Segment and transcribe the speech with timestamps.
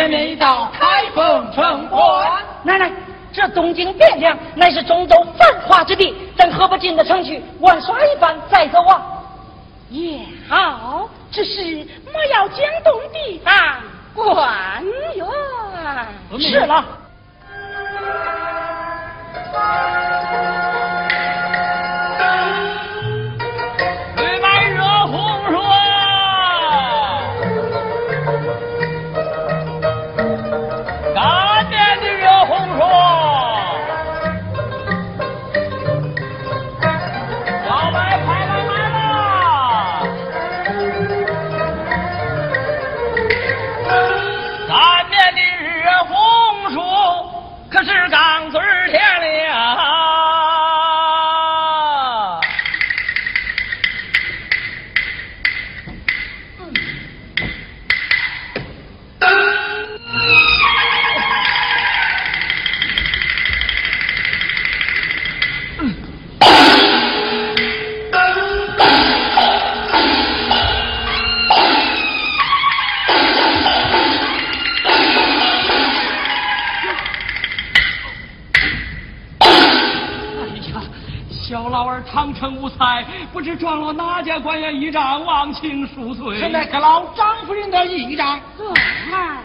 [0.00, 2.26] 前面一道开封城关。
[2.62, 2.90] 奶奶，
[3.34, 9.02] 这东京汴梁乃是中州繁华之地，咱何不进得城去玩耍一番再走啊？
[9.90, 13.54] 也好，只是莫要惊动地方
[14.14, 14.82] 官
[15.14, 15.26] 员。
[16.40, 16.82] 是了。
[83.40, 86.38] 不知撞了哪家官员一丈，忘情恕罪。
[86.38, 88.38] 是那个老张夫人的一丈。
[89.10, 89.38] 来，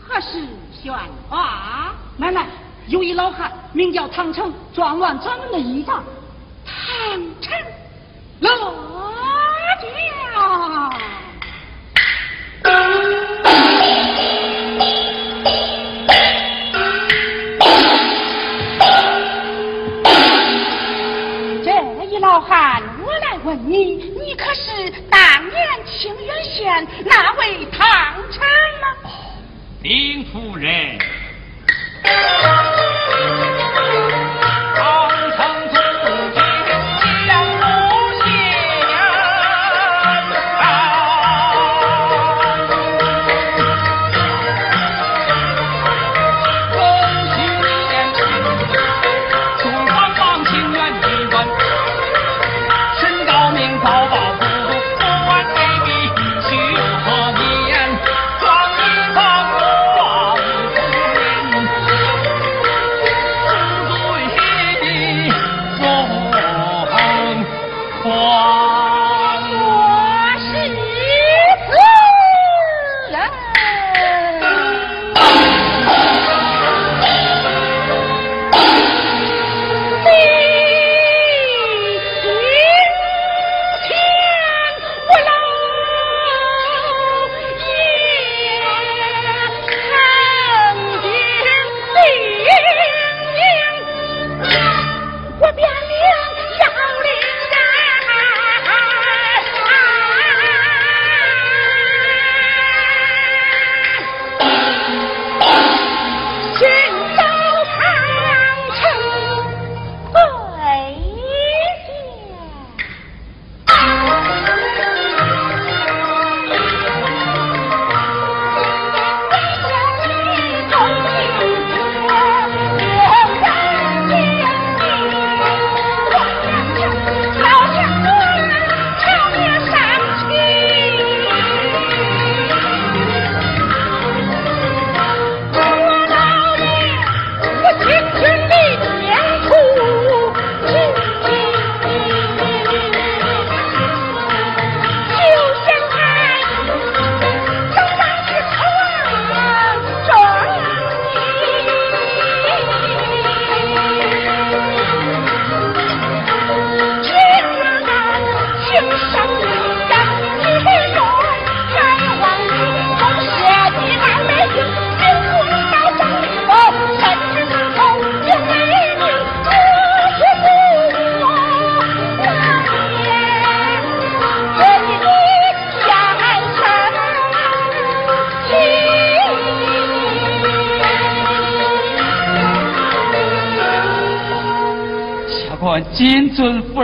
[0.00, 0.42] 何时
[0.72, 0.94] 宣
[1.28, 1.92] 啊？
[2.16, 2.46] 奶奶，
[2.86, 5.98] 有一老汉名叫唐成，撞乱咱们的衣裳。
[30.32, 30.91] 夫人。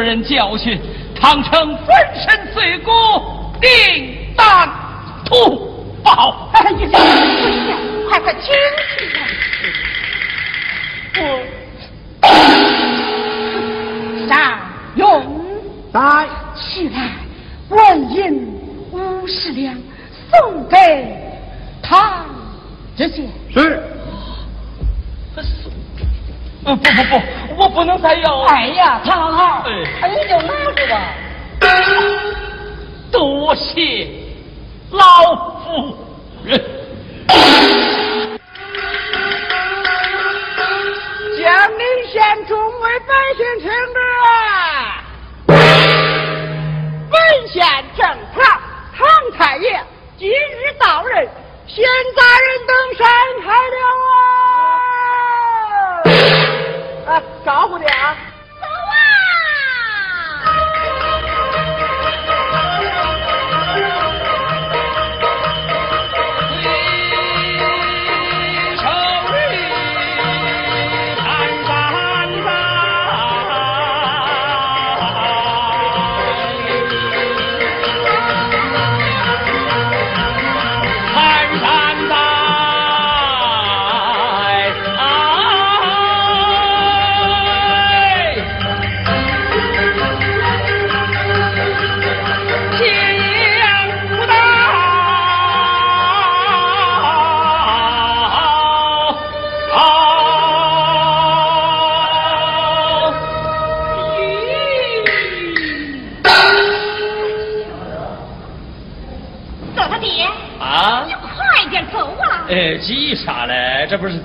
[0.09, 0.81] 人教训，
[1.15, 1.78] 唐城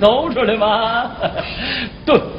[0.03, 1.12] 走出来吗？
[2.05, 2.33] 对。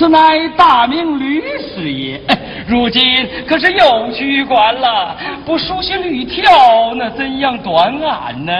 [0.00, 2.18] 此乃大明律师也。
[2.66, 5.14] 如今可是又去官了，
[5.44, 8.52] 不熟悉律条，那怎样断案呢？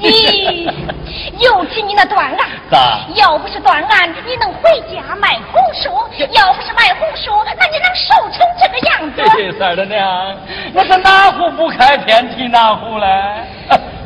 [0.00, 0.66] 咦，
[1.40, 2.38] 尤其你那断案，
[2.70, 3.00] 咋？
[3.14, 5.90] 要不是断案，你能回家卖红薯；
[6.30, 9.58] 要不是卖红薯，那你能瘦成这个样子？
[9.58, 10.34] 三儿的娘，
[10.72, 13.06] 那是哪壶不开天提哪壶嘞？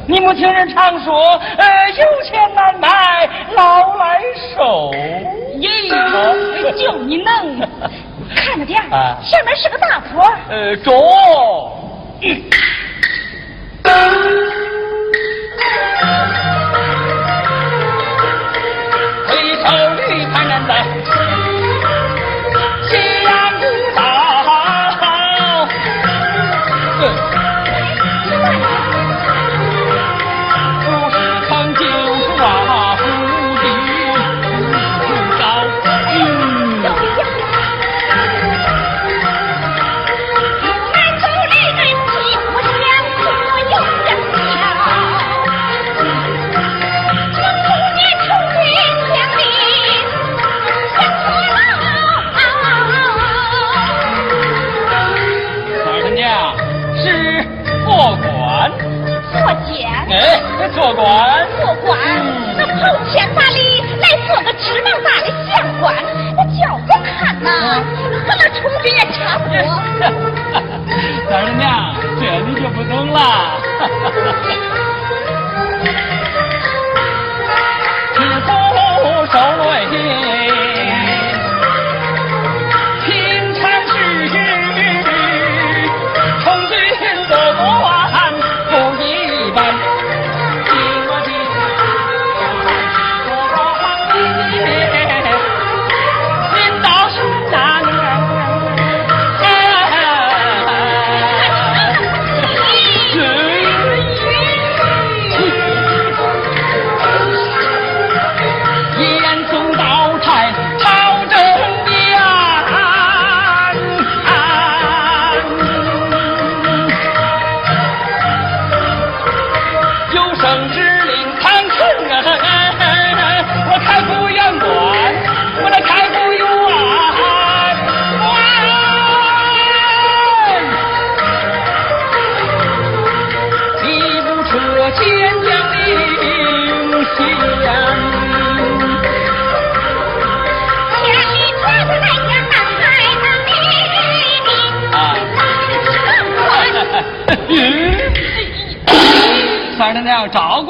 [0.09, 4.21] 你不听人常说，呃，有钱难买老来
[4.57, 4.91] 瘦。
[5.89, 7.59] 耶，就你能
[8.35, 10.23] 看着点啊，下面是个大坡。
[10.49, 10.93] 呃，中。
[12.21, 12.45] 回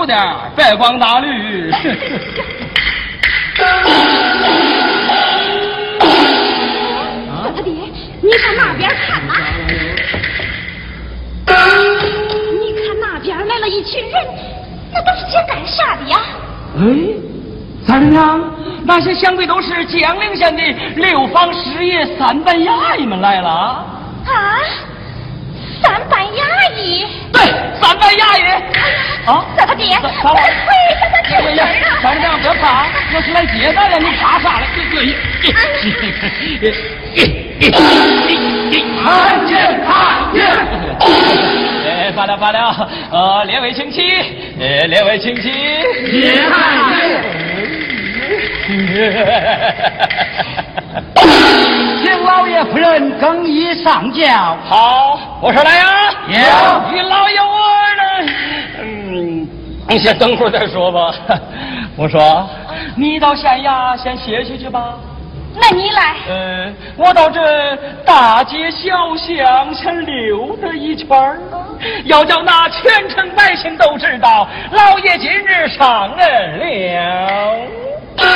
[0.06, 0.18] 点
[0.56, 1.70] 别光打驴。
[3.56, 3.64] 三
[7.54, 7.72] 他爹，
[8.22, 9.34] 你上那边看呐！
[12.60, 14.26] 你看那边来了一群人，
[14.92, 16.18] 那都是些干啥的呀？
[16.78, 16.80] 哎，
[17.86, 18.52] 三娘娘，
[18.84, 20.62] 那些相对都是江陵县的
[20.96, 23.48] 六方师爷、三班衙役们来了。
[23.48, 23.84] 啊，
[25.82, 27.06] 三班衙役。
[27.32, 27.40] 对，
[27.80, 28.42] 三班衙役。
[29.26, 29.44] 啊，
[29.76, 30.40] 三他爹，三快快
[31.00, 31.62] 他这事儿啊！
[32.02, 32.64] 三娘娘别怕，
[33.14, 34.64] 我是来接待的，你怕啥嘞？
[39.04, 39.52] 看见
[39.84, 39.88] 看
[40.32, 40.36] 见。
[41.86, 44.02] 哎，罢了罢了，呃，列位请起，
[44.58, 45.52] 呃，列位请起。
[46.10, 46.54] 谢太
[46.98, 47.20] 爷，
[52.02, 54.56] 请老爷夫人更衣上轿。
[54.68, 55.86] 好，我说来呀，
[56.28, 56.38] 有
[56.96, 57.40] 与老爷
[59.88, 61.14] 你先等会儿再说吧。
[61.96, 62.48] 我说，
[62.96, 64.98] 你到县衙先歇歇去吧。
[65.58, 67.40] 那你来，呃，我到这
[68.04, 71.38] 大街小巷先溜达一圈儿，
[72.04, 76.64] 要叫那全城百姓都知道，老爷今日上任了。
[78.18, 78.26] 哦，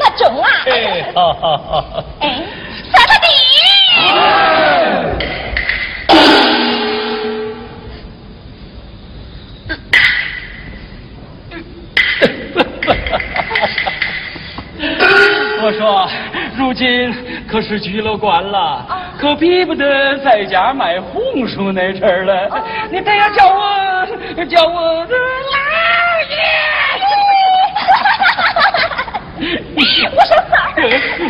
[0.00, 0.50] 那中啊！
[0.66, 2.04] 哎，好好好。
[2.20, 2.42] 哎，
[2.92, 3.28] 三他爹。
[15.62, 16.06] 我说，
[16.58, 17.10] 如今
[17.48, 18.86] 可是居了官了，
[19.18, 22.62] 可比不得在家卖红薯那阵儿了。
[22.90, 24.06] 你得要叫我
[24.44, 25.56] 叫我的老
[26.28, 26.36] 爷。
[29.74, 30.78] 我说三儿，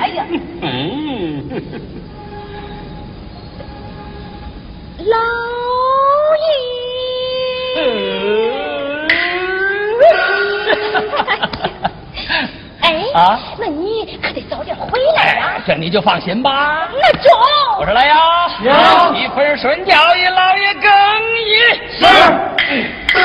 [0.02, 0.24] 哎呀，
[0.62, 1.46] 嗯，
[4.98, 5.16] 老
[6.34, 6.42] 哎，
[13.14, 16.88] 啊那你可得早点回来呀、这你就放心吧。
[16.92, 17.30] 那中。
[17.78, 18.16] 我说来呀，
[18.62, 20.90] 有一份顺脚，一老爷更
[21.44, 21.56] 衣。
[21.98, 22.06] 是。
[23.14, 23.18] 我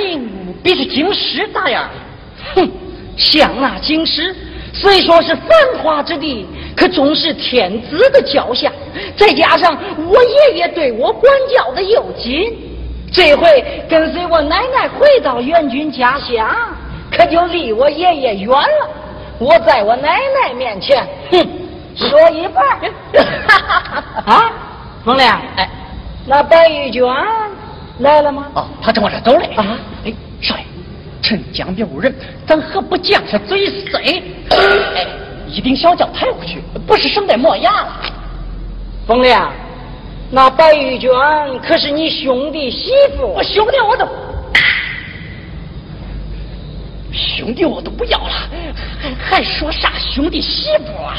[0.00, 0.28] 江阴
[0.62, 1.90] 比是京师大呀？
[2.54, 2.70] 哼，
[3.16, 4.34] 像那京师，
[4.72, 5.48] 虽说是繁
[5.82, 8.72] 华之地，可总是天子的脚下。
[9.16, 9.76] 再加上
[10.08, 12.56] 我爷爷对我管教的又紧，
[13.12, 16.48] 这回跟随我奶奶回到元军家乡，
[17.12, 18.90] 可就离我爷爷远了。
[19.38, 21.46] 我在我奶奶面前，哼，
[21.94, 22.64] 说一半。
[24.24, 24.52] 啊，
[25.04, 25.68] 冯亮，哎，
[26.26, 27.02] 那白玉娟
[28.00, 28.46] 来了吗？
[28.54, 29.46] 哦，他正往这走嘞。
[29.56, 30.64] 啊，哎，少爷，
[31.22, 32.14] 趁江边无人，
[32.46, 33.98] 咱何不将他嘴塞？
[33.98, 35.06] 哎，
[35.46, 37.88] 一顶小轿抬回去，不是省得磨牙了。
[39.06, 39.52] 冯亮，
[40.30, 41.10] 那白玉娟
[41.62, 43.26] 可是你兄弟媳妇？
[43.26, 44.06] 我兄弟我都
[47.12, 48.48] 兄弟我都不要了，
[49.00, 51.16] 还还说啥兄弟媳妇啊？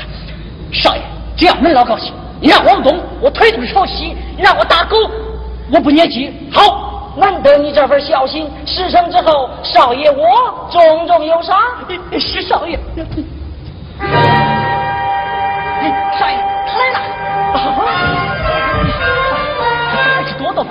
[0.72, 1.02] 少爷，
[1.36, 4.98] 只要恁老高兴，你让往东，我腿都是朝西；你让我打狗，
[5.72, 6.34] 我不捏鸡。
[6.52, 11.58] 好，难得你这份孝心，事成之后，少爷我重重有赏。
[12.20, 12.78] 是少爷。
[16.18, 17.00] 少爷他来了。
[19.92, 20.70] 还是多多吧。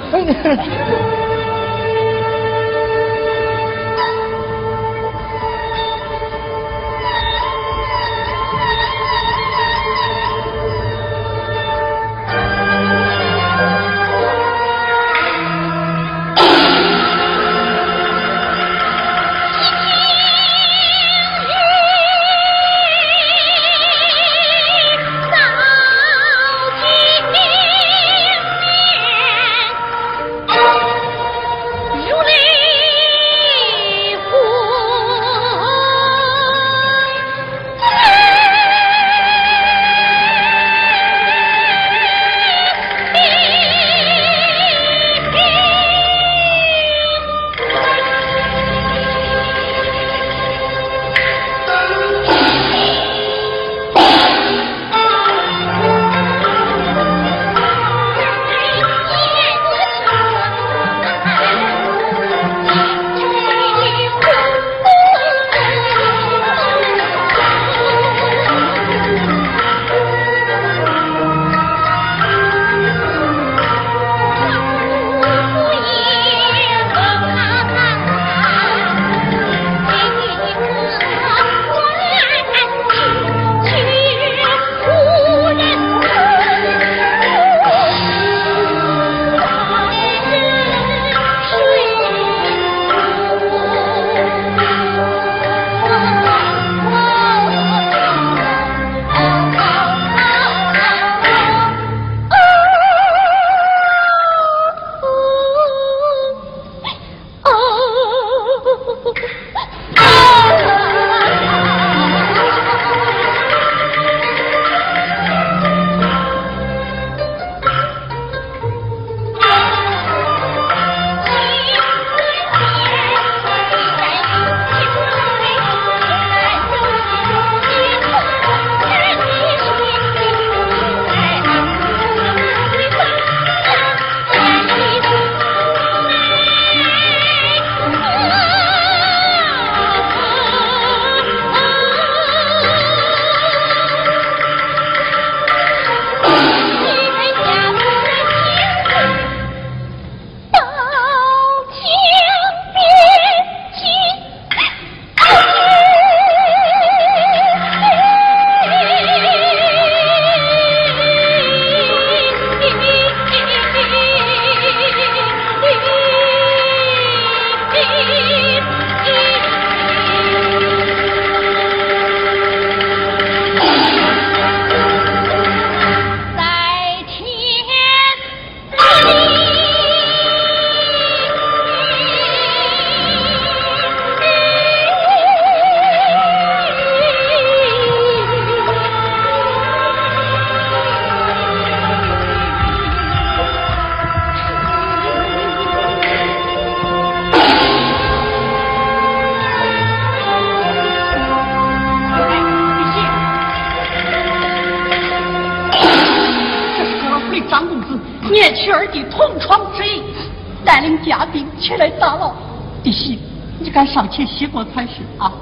[214.11, 215.33] 你赶上前谢过才是啊！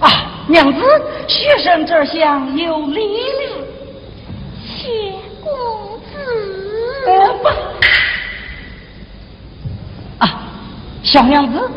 [0.00, 0.08] 啊，
[0.48, 0.80] 娘子，
[1.28, 3.64] 学生这厢有礼了。
[4.64, 5.52] 谢公
[6.00, 6.16] 子。
[7.06, 7.48] 呃不，
[10.24, 10.24] 啊，
[11.02, 11.70] 小娘子，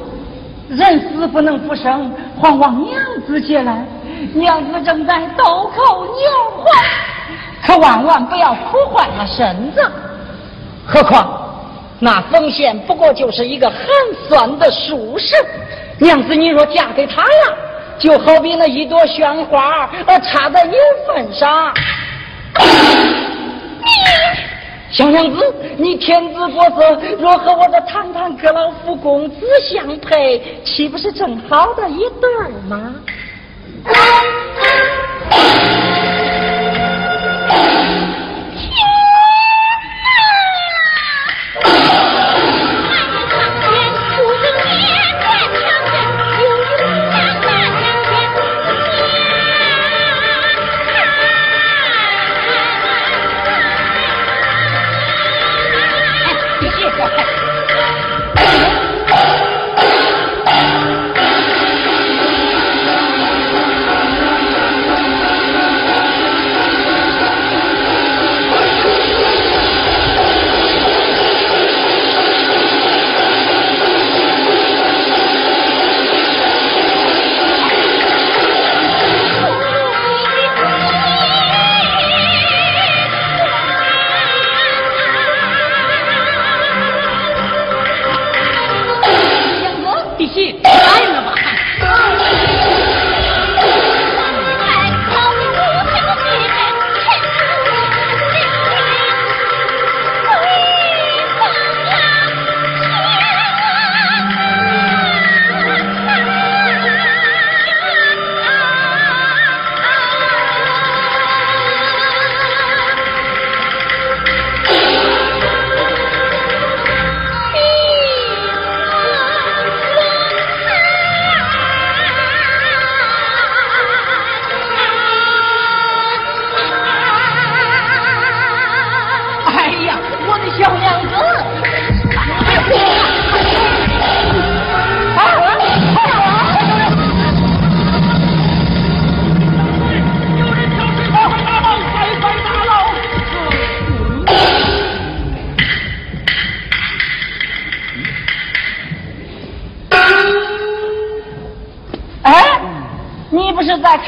[0.69, 2.11] 人死不能复生，
[2.41, 2.95] 还望娘
[3.27, 3.85] 子前来。
[4.33, 6.63] 娘子正在豆蔻年华，
[7.61, 9.81] 可万万不要哭坏了身子。
[10.87, 11.41] 何况
[11.99, 13.79] 那风险不过就是一个寒
[14.27, 15.35] 酸的术士。
[15.99, 17.53] 娘子，你若嫁给他呀，
[17.97, 20.77] 就好比那一朵鲜花，呃，插在牛
[21.07, 21.73] 粪上。
[24.91, 29.35] 小娘子，你天姿国色，若和我的堂堂阁老夫公子
[29.69, 32.84] 相配，岂不是正好的一对儿吗？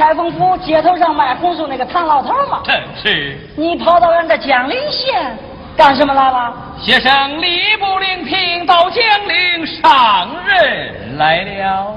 [0.08, 2.62] 开封府街头上卖红薯那个唐老头吗？
[2.64, 3.38] 正是。
[3.58, 5.38] 你跑到俺的江陵县
[5.76, 6.54] 干什么来了？
[6.80, 11.94] 先生礼部领聘到江陵上任来了。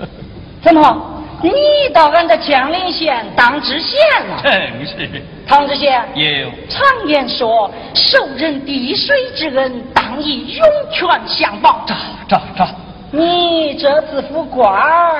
[0.60, 1.22] 怎么？
[1.40, 1.52] 你
[1.94, 4.42] 到俺的江陵县当知县了？
[4.42, 4.52] 正
[4.84, 5.22] 是。
[5.46, 6.04] 唐知县。
[6.16, 6.50] 有。
[6.68, 11.86] 常言说，受人滴水之恩，当以涌泉相报。
[13.12, 15.19] 你这次副官儿。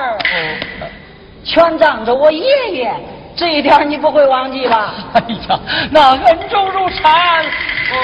[1.43, 2.93] 全仗着我爷爷，
[3.35, 4.93] 这一点你不会忘记吧？
[5.13, 7.43] 哎呀，那恩重如山，
[7.91, 7.95] 哦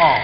[0.00, 0.16] 哦，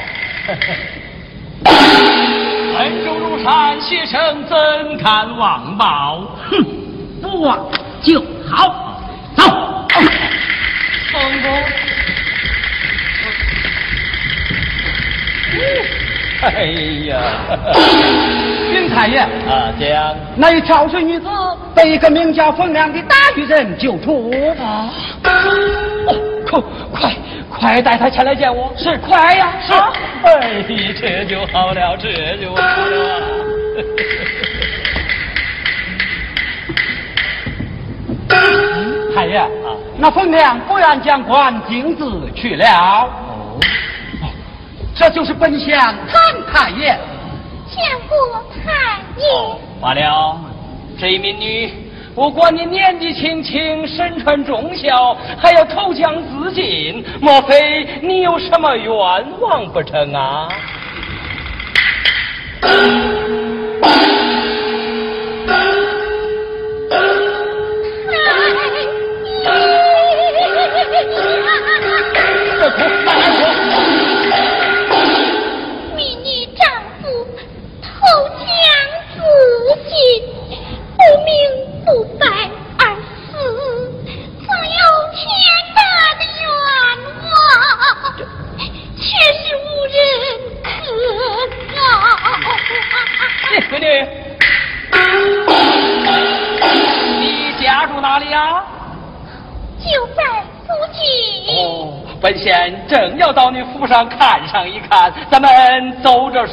[2.79, 4.57] 恩重如山，学生怎
[5.03, 6.25] 敢忘报？
[6.51, 6.65] 哼，
[7.21, 7.59] 不忘
[8.03, 8.99] 就好，
[9.37, 9.45] 走。
[11.13, 11.51] 公公，
[16.43, 16.65] 哎
[17.09, 17.17] 呀。
[18.97, 19.29] 禀太爷，啊，
[19.79, 21.29] 讲那一跳水女子
[21.75, 24.33] 被一个名叫冯亮的大渔人救出。
[24.59, 24.91] 啊，
[26.49, 26.59] 快
[26.91, 27.15] 快
[27.51, 28.73] 快带他前来见我。
[28.75, 29.53] 是，快呀！
[29.61, 29.75] 是。
[30.25, 30.65] 哎，
[30.99, 33.21] 这就好了，这就好了。
[39.15, 42.65] 太爷，啊，那冯亮不愿将官径自去了。
[42.65, 43.61] 哦，
[44.95, 46.19] 这就是本县唐
[46.51, 46.99] 太爷。
[47.69, 48.17] 见过
[48.67, 49.25] 太爷。
[49.81, 50.41] 罢了，
[50.99, 51.73] 这一民女，
[52.15, 58.91] 不管你年纪轻轻，身穿重孝，还要投江自尽，莫非你有什么冤
[59.41, 60.49] 枉不成啊？
[72.79, 72.91] 本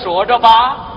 [0.03, 0.92] 说着吧。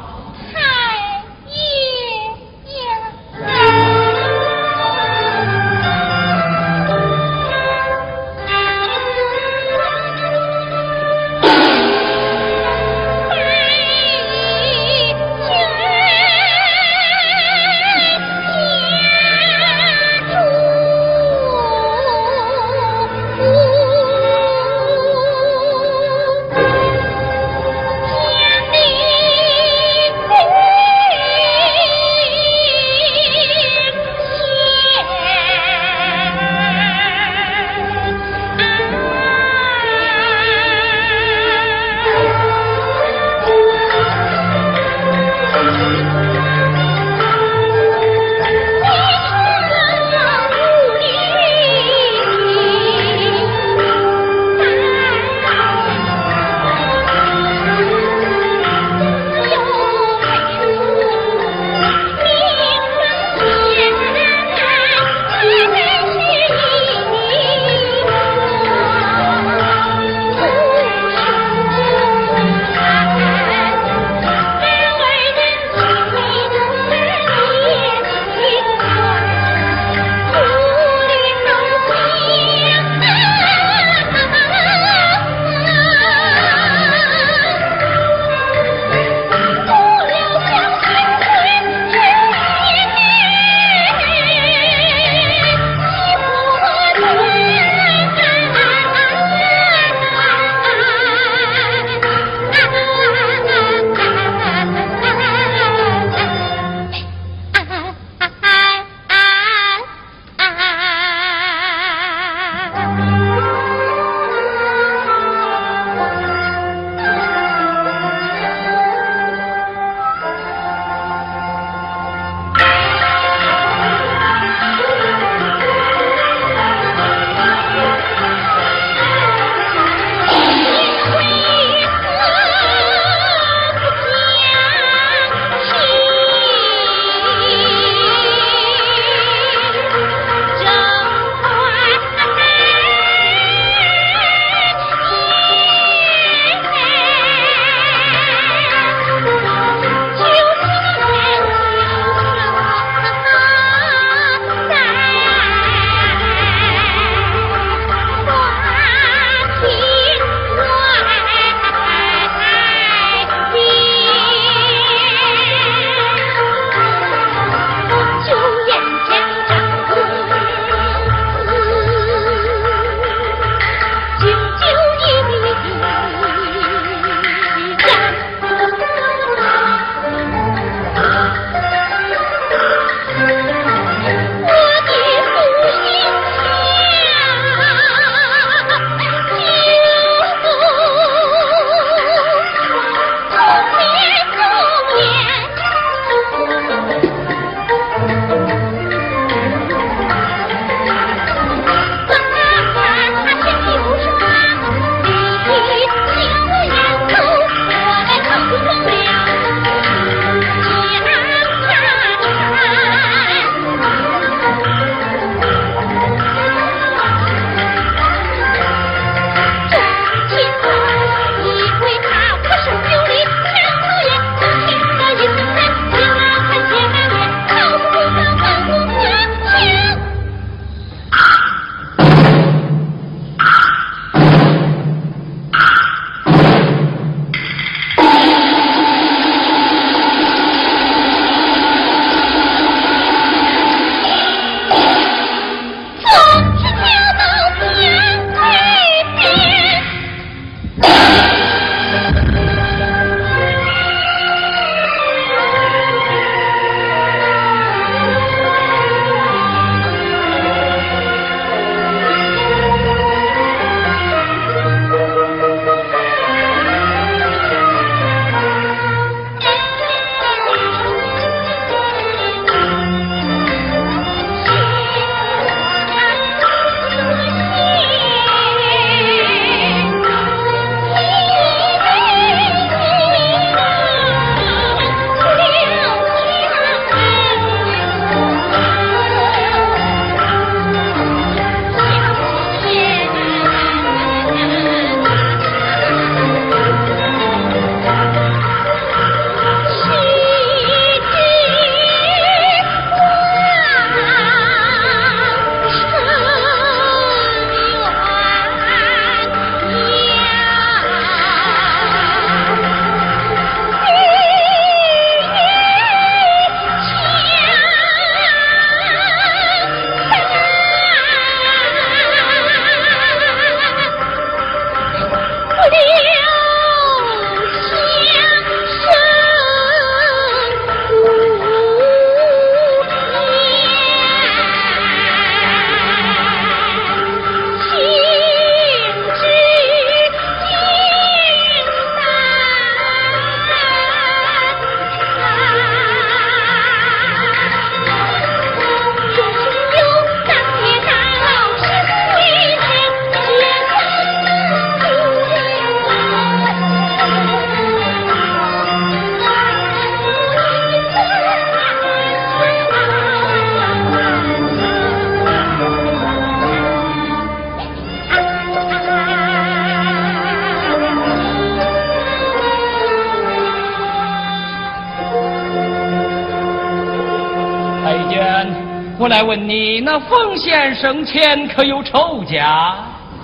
[379.17, 382.77] 来问你，那奉献生前可有仇家？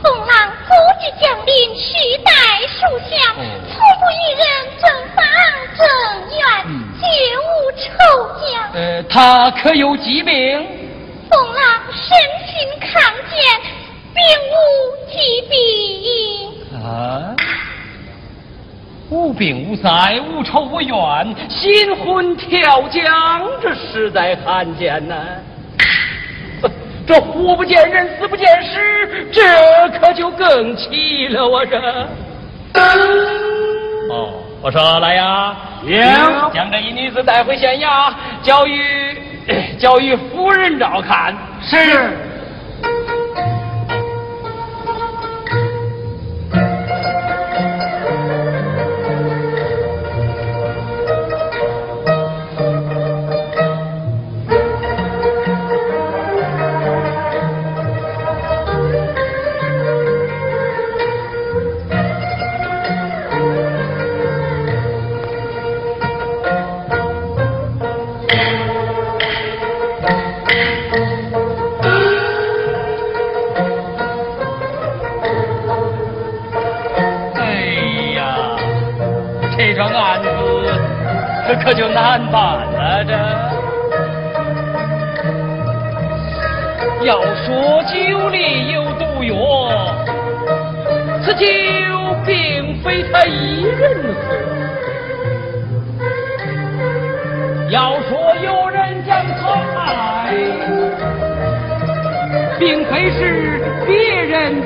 [0.03, 1.93] 冯郎祖籍将临，世
[2.25, 2.33] 代
[2.67, 3.45] 属相，从
[4.01, 4.43] 不与人
[4.81, 5.23] 正房
[5.77, 5.85] 正
[6.39, 6.41] 院，
[6.99, 7.05] 绝
[7.37, 7.85] 无仇
[8.41, 8.73] 家。
[8.73, 10.67] 呃，他可有疾病？
[11.29, 11.63] 冯郎
[11.93, 12.09] 身
[12.49, 12.91] 心康
[13.29, 13.61] 健，
[14.15, 14.57] 并无
[15.13, 15.15] 疾
[15.51, 16.83] 病。
[16.83, 17.37] 啊？
[19.11, 25.15] 无病无灾，无仇无怨，新婚跳江，这实在罕见呐！
[27.13, 29.43] 这活不见人，死不见尸，这
[29.99, 31.63] 可就更奇了我！
[31.67, 31.79] 这。
[34.09, 34.33] 哦，
[34.63, 35.55] 我说来呀，
[35.85, 36.03] 行，
[36.55, 39.15] 将这一女子带回县衙，交与
[39.79, 41.37] 交与夫人照看。
[41.63, 42.17] 是。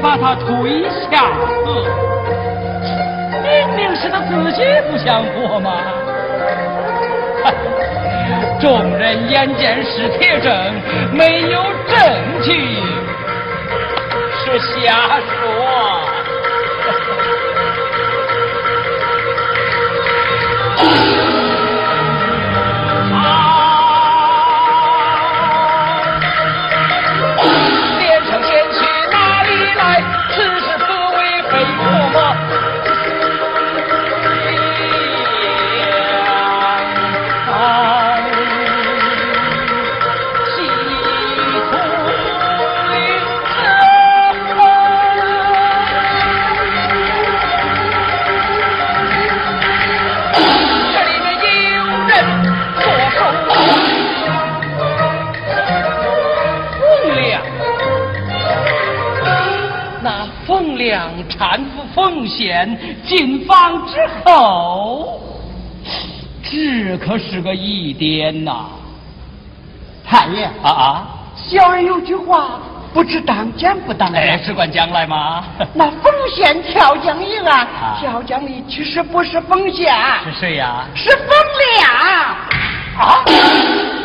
[0.03, 1.33] 把他推下
[1.65, 1.85] 河，
[3.43, 5.83] 明明是他自己不想活嘛。
[8.61, 10.53] 众人眼见是铁证，
[11.13, 11.97] 没有证
[12.43, 12.81] 据。
[14.45, 15.19] 是瞎
[62.27, 65.20] 县进房之后，
[66.43, 68.66] 这可是个疑点呐！
[70.09, 71.07] 太爷啊啊！
[71.37, 72.61] 小人有句话，
[72.95, 74.11] 不知当讲不当？
[74.12, 75.45] 哎，只管讲来嘛。
[75.74, 77.66] 那奉县跳江一案，
[78.01, 79.93] 跳江的其实不是奉县，
[80.24, 80.85] 是谁呀？
[80.95, 81.29] 是冯
[81.74, 81.91] 亮。
[82.99, 83.24] 啊！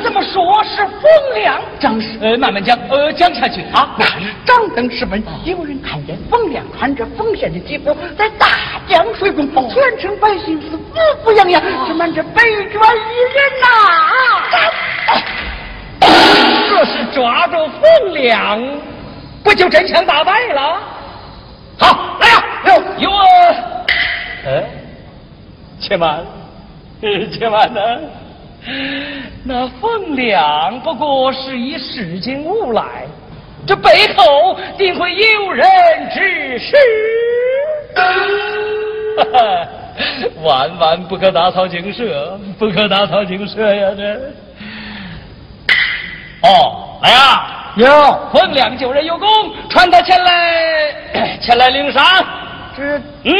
[0.01, 1.01] 怎么说是冯
[1.35, 1.61] 亮？
[1.79, 2.17] 正是。
[2.19, 3.95] 呃，慢慢讲，呃，讲下去啊。
[3.97, 8.47] 那日掌灯时分，有人看见冯亮穿着冯县的吉服，在大
[8.87, 12.99] 江水中，全城百姓是沸沸扬扬，只瞒着北川一
[13.33, 13.67] 人呐。
[16.69, 18.59] 这是抓住冯亮，
[19.43, 20.79] 不就真相大白了？
[21.77, 22.73] 好，来呀，有
[23.03, 23.25] 有啊。
[24.45, 24.63] 哎，
[25.79, 26.25] 且慢，
[27.01, 27.81] 且慢呢。
[29.43, 32.83] 那冯亮不过是一市井无赖，
[33.65, 35.65] 这背后定会有人
[36.13, 36.75] 指使。
[40.43, 43.91] 万万不可打草惊蛇，不可打草惊蛇呀！
[43.95, 44.03] 这
[46.47, 47.87] 哦，来呀，有
[48.33, 49.27] 冯亮救人有功，
[49.69, 52.03] 传他前来，前来领赏。
[52.75, 53.33] 是，嗯，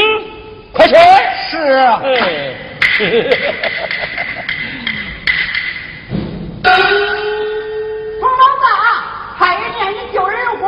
[0.72, 0.94] 快去。
[1.50, 1.82] 是。
[2.98, 3.02] 冯
[8.22, 8.66] 老大，
[9.38, 10.64] 太爷念你救人有功，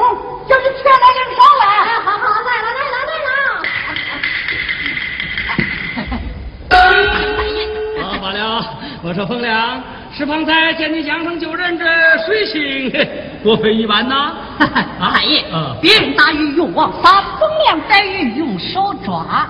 [0.49, 1.63] 叫你前来领赏来。
[2.05, 3.33] 好好，来了来了来了。
[8.35, 8.39] 了，
[9.03, 9.83] 我说冯亮，
[10.13, 11.85] 是方才见你江上救人这
[12.27, 12.91] 水性，
[13.43, 14.35] 多亏一般呐。
[14.59, 15.45] 太爷，
[15.81, 19.47] 别人打鱼用网撒，冯亮逮鱼用手抓。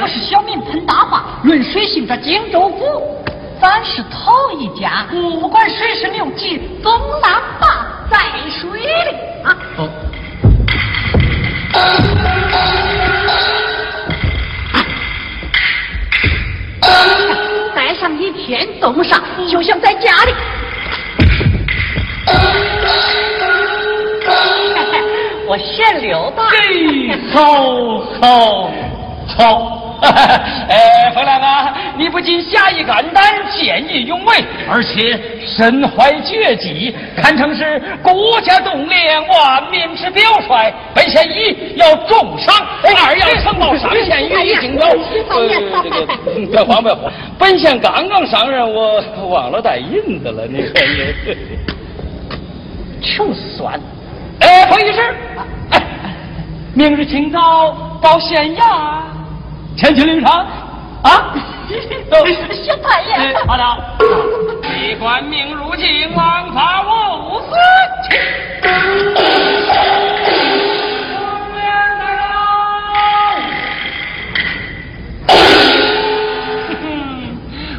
[0.00, 3.24] 我是小民喷大发，论水性这荆州府。
[3.64, 6.92] 咱是头一家，不管水是牛急，总
[7.22, 8.18] 难把在
[8.50, 9.16] 水里。
[9.42, 9.56] 啊。
[9.78, 9.88] 哦。
[17.98, 20.34] 上一天冻上，就像在家里。
[25.46, 26.42] 我姓刘的。
[26.50, 27.40] 嘿，好
[29.38, 29.83] 好。
[30.68, 40.72] 哎，冯亮啊，你不仅侠义肝胆、见义勇为，而且身怀绝技，堪称是国家栋梁、万民之表率。
[40.94, 44.88] 本县一要重赏，二要呈报上县予以敬表。
[46.50, 51.14] 别慌别慌，本县刚刚上任，我忘了带银子了，你看你。
[53.00, 53.78] 穷酸。
[54.40, 55.14] 哎，冯医师，
[55.70, 55.82] 哎，
[56.74, 59.00] 明日清早到县衙。
[59.76, 60.46] 前去领赏
[61.02, 61.34] 啊！
[62.64, 63.62] 小太爷，好的。
[64.62, 67.46] 机关命入境，王法无私。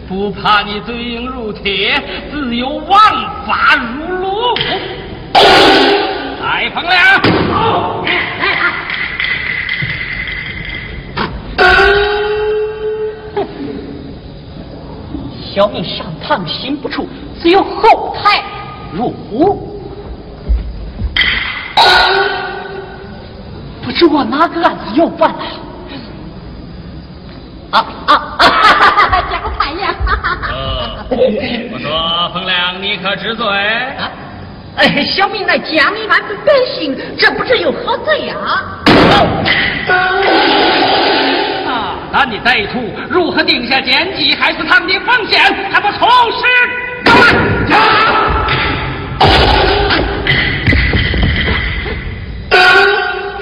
[0.08, 2.00] 不怕你嘴硬如铁，
[2.32, 3.00] 自有王
[3.48, 4.54] 法如炉。
[6.44, 7.45] 来，彭亮。
[15.56, 17.08] 小民上堂心不处，
[17.42, 18.44] 只有后台
[18.92, 19.82] 入伍。
[23.82, 25.38] 不知我哪个案子要办了？
[27.72, 28.46] 啊啊啊！
[29.32, 29.88] 江太爷，
[31.72, 33.48] 我说冯亮，你可知罪？
[33.48, 34.12] 啊，
[34.76, 38.36] 哎，小民乃江里万百姓，这不是有何罪呀？
[42.18, 45.38] 那你歹徒如何定下奸计，害死堂弟冯宪，
[45.70, 46.46] 还不从实
[47.70, 47.76] 招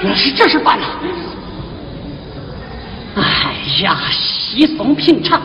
[0.02, 0.86] 原是这事办了。
[3.18, 3.22] 哎
[3.84, 5.40] 呀，稀松平常。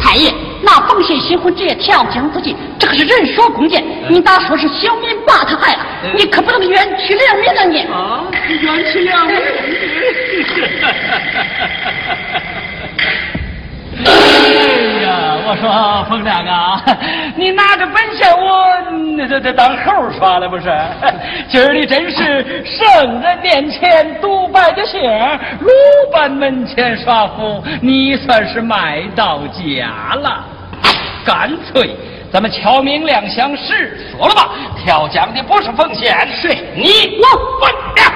[0.00, 3.84] 太爷，那冯宪新婚之夜跳江自尽，这可是人说弓箭。
[4.08, 5.84] 你打说是小民把他害了，
[6.16, 7.80] 你可不能冤屈良民啊你！
[7.92, 9.36] 啊，冤屈良民。
[14.04, 14.12] 哎
[15.02, 16.82] 呀，我说冯亮啊，
[17.34, 18.66] 你拿着本钱我
[19.16, 20.64] 那这这当猴耍了不是？
[21.48, 25.00] 今儿你真是圣人面前独摆着相，
[25.60, 25.70] 鲁
[26.12, 30.44] 班门前耍虎，你算是卖到家了。
[31.24, 31.96] 干脆
[32.30, 34.50] 咱们敲明亮相识，说了吧，
[34.84, 37.24] 跳江的不是冯县，是你我
[37.60, 38.12] 冯亮。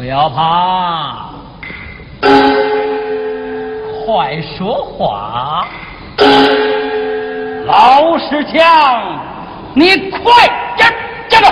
[0.00, 1.28] 不要怕，
[4.06, 5.68] 快说话，
[7.66, 9.20] 老实讲，
[9.74, 10.90] 你快点
[11.28, 11.48] 站住。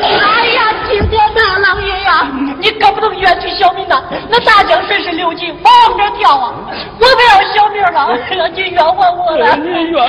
[0.00, 4.02] 哎呀，金殿大老爷呀，你可不能冤屈小民呐！
[4.30, 6.54] 那大江水是流金，往哪跳啊？
[6.98, 8.08] 我可要小命了，
[8.54, 9.54] 你冤枉我了！
[9.56, 10.08] 你冤枉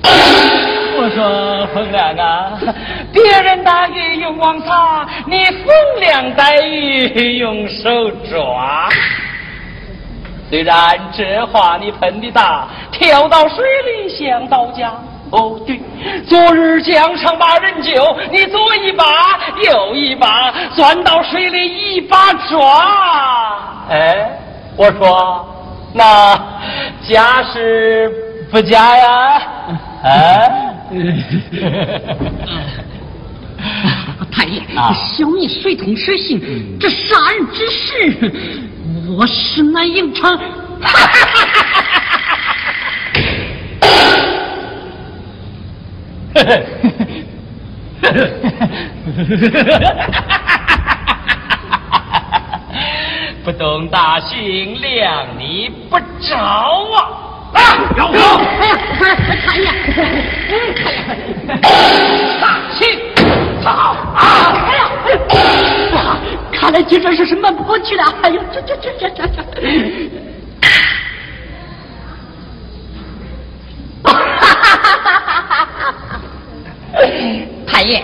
[0.00, 0.70] 我！
[0.96, 2.52] 我说冯亮啊，
[3.12, 8.88] 别人打鱼用网撒，你冯亮逮鱼用手抓。
[10.48, 14.92] 虽然这话你喷的大，跳到水里像刀家。
[15.30, 15.80] 哦，对，
[16.28, 19.04] 昨日江上把人救，你左一把
[19.64, 21.66] 右一把，钻到水里
[21.96, 22.84] 一把抓。
[23.90, 24.30] 哎，
[24.76, 25.44] 我说，
[25.92, 26.36] 那
[27.08, 28.12] 假是
[28.52, 29.42] 不假呀？
[30.04, 30.70] 哎？
[34.30, 34.60] 太爷，
[35.16, 36.38] 小民水通水行，
[36.78, 38.30] 这杀人之事，
[39.16, 40.34] 我实难应承。
[53.44, 57.23] 不懂大刑，量你不着啊！
[57.54, 57.58] 啊，
[57.96, 58.18] 要不？
[58.18, 58.76] 哎呀，
[59.46, 60.08] 太爷，太爷，
[62.40, 62.44] 大
[62.74, 62.80] 刑，
[63.62, 64.18] 走啊！
[64.66, 64.80] 哎呀，
[65.94, 65.96] 哇，
[66.52, 68.02] 看来今这事是瞒不过去了。
[68.22, 69.42] 哎呦，这这这这这这！
[77.66, 78.02] 太爷，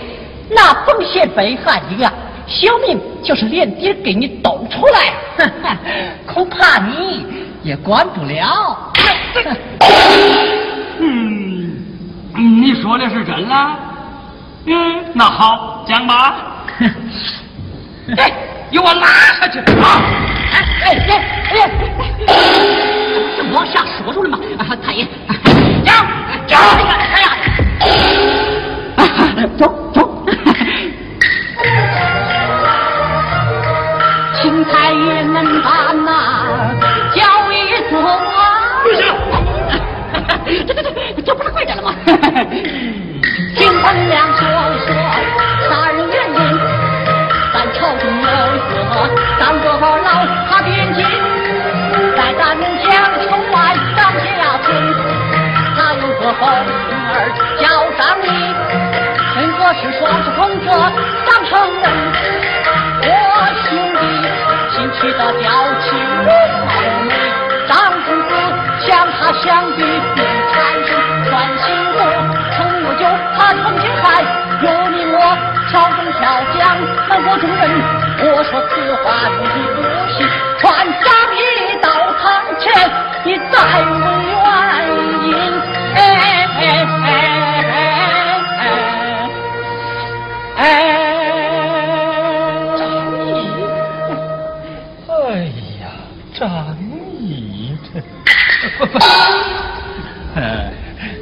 [0.49, 2.13] 那冯县被害的啊，
[2.47, 5.13] 小命就是连爹给你抖出来，
[6.25, 7.25] 恐怕你
[7.63, 8.91] 也管不了。
[10.99, 11.71] 嗯，
[12.35, 13.77] 你说的是真了？
[14.65, 16.35] 嗯，那好，讲吧。
[18.17, 18.31] 哎，
[18.71, 19.07] 给我拉
[19.39, 19.59] 下去！
[19.59, 20.01] 啊，
[20.53, 22.29] 哎哎哎哎！
[23.37, 24.39] 这往下说说了吗？
[24.83, 25.07] 太爷，
[25.83, 26.05] 讲
[26.47, 26.59] 讲！
[27.13, 27.25] 哎呀，
[29.57, 29.61] 走
[29.93, 29.97] 走。
[34.41, 36.09] 钦差爷能办呐、
[41.41, 41.95] 不是快点了吗？
[43.57, 44.39] 听灯亮，传
[44.77, 44.93] 说
[45.67, 46.39] 杀人原因，
[47.51, 48.29] 咱朝中有
[48.93, 50.07] 个当过老
[50.47, 51.03] 他边军，
[52.15, 52.93] 在丹江
[53.25, 54.29] 城外张家
[54.61, 54.69] 村，
[55.75, 56.53] 他有个后儿
[57.57, 57.65] 叫
[57.97, 58.29] 张丽，
[59.33, 60.69] 身着是双袖红褶，
[61.25, 61.83] 长成人。
[63.03, 63.09] 我
[63.65, 63.67] 兄
[63.97, 64.01] 弟
[64.69, 65.49] 新娶的娇
[65.81, 65.89] 妻，
[67.67, 67.73] 张
[68.05, 68.31] 公子
[68.85, 69.81] 想他想的。
[71.31, 71.97] 必产生专心骨，
[72.55, 74.03] 从我就他重庆汉，
[74.61, 75.15] 有你我
[75.71, 76.19] 朝中小
[76.57, 76.59] 将，
[77.07, 77.63] 满国众人，
[78.19, 79.05] 我说此话
[79.39, 79.79] 你不
[80.11, 80.27] 信，
[80.59, 80.61] 传
[81.01, 81.39] 张仪
[81.81, 81.87] 到
[82.19, 82.21] 堂
[82.59, 82.67] 前，
[83.23, 84.29] 你再问原
[85.23, 85.31] 因。
[85.95, 86.27] 哎哎
[86.57, 86.61] 哎
[87.03, 87.07] 哎
[88.47, 88.59] 哎
[90.57, 90.59] 哎！
[95.07, 95.09] 哎
[95.79, 95.83] 呀，
[96.37, 96.39] 张
[97.19, 97.23] 仪
[97.83, 97.89] 这，
[98.99, 99.01] 哎，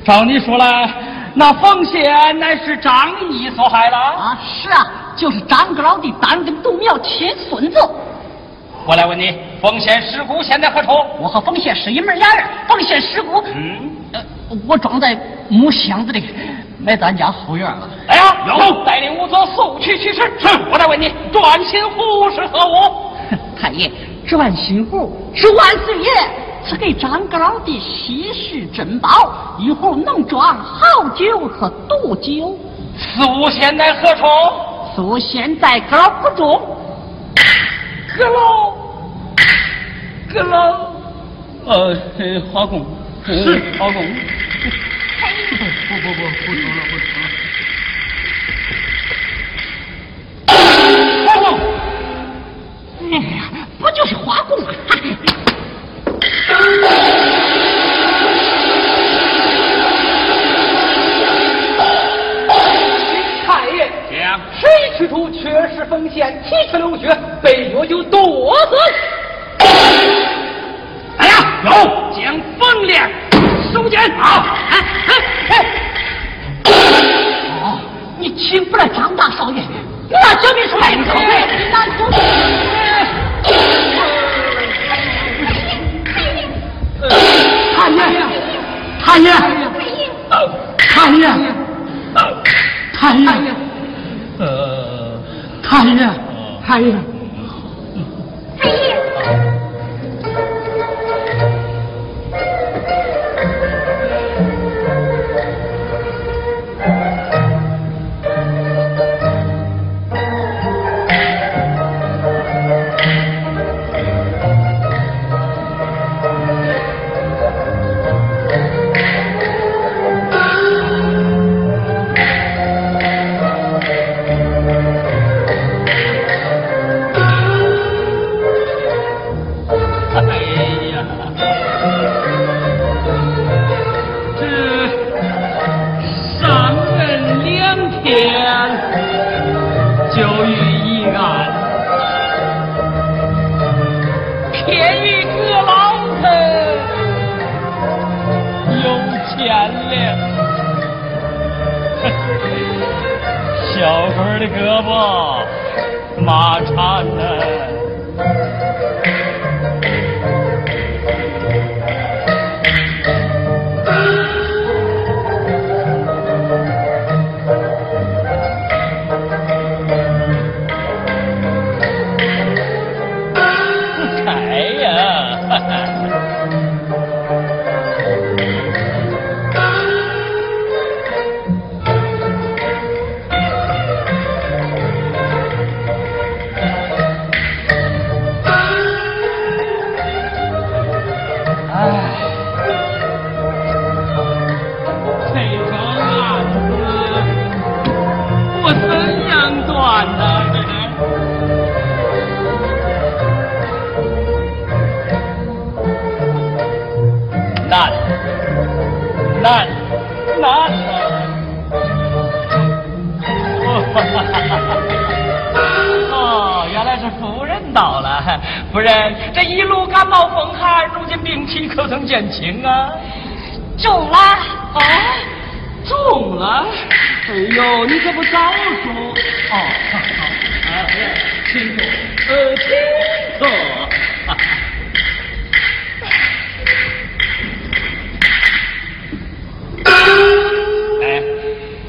[0.10, 0.90] 照你说来，
[1.36, 3.96] 那冯贤乃是张仪所害了。
[3.96, 4.84] 啊，是啊，
[5.16, 7.78] 就是张阁老弟单根独苗亲孙子。
[8.88, 10.90] 我来问你，冯贤尸骨现在何处？
[11.22, 14.22] 我和冯贤是一门俩人，冯贤尸骨，嗯，呃，
[14.68, 15.16] 我装在
[15.48, 16.34] 木箱子里，
[16.84, 17.88] 埋咱家后院了。
[18.08, 20.22] 来呀，有带领武则速去取尸。
[20.40, 23.12] 是，我来问你，转心湖是何物？
[23.62, 23.92] 太爷，
[24.26, 26.10] 转心湖是万岁爷
[26.70, 32.56] 赐给张阁老的稀世珍宝，一壶能装好酒和毒酒。
[32.96, 34.22] 此物现在何处？
[34.96, 36.62] 素现在高不中，
[38.16, 38.78] 阁楼，
[40.32, 40.94] 阁楼，
[41.66, 41.96] 呃，
[42.54, 42.86] 花公
[43.26, 44.04] 是花公。
[44.04, 47.30] 不不不，不说了，不说了。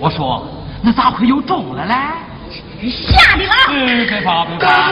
[0.01, 0.47] 我说，
[0.83, 1.95] 那咋会有中了嘞？
[2.91, 3.53] 吓的了。
[3.69, 4.91] 嗯，别怕别怕，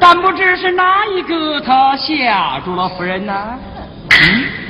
[0.00, 3.34] 但不知是哪一个他吓住了夫人呢？
[4.10, 4.63] 嗯。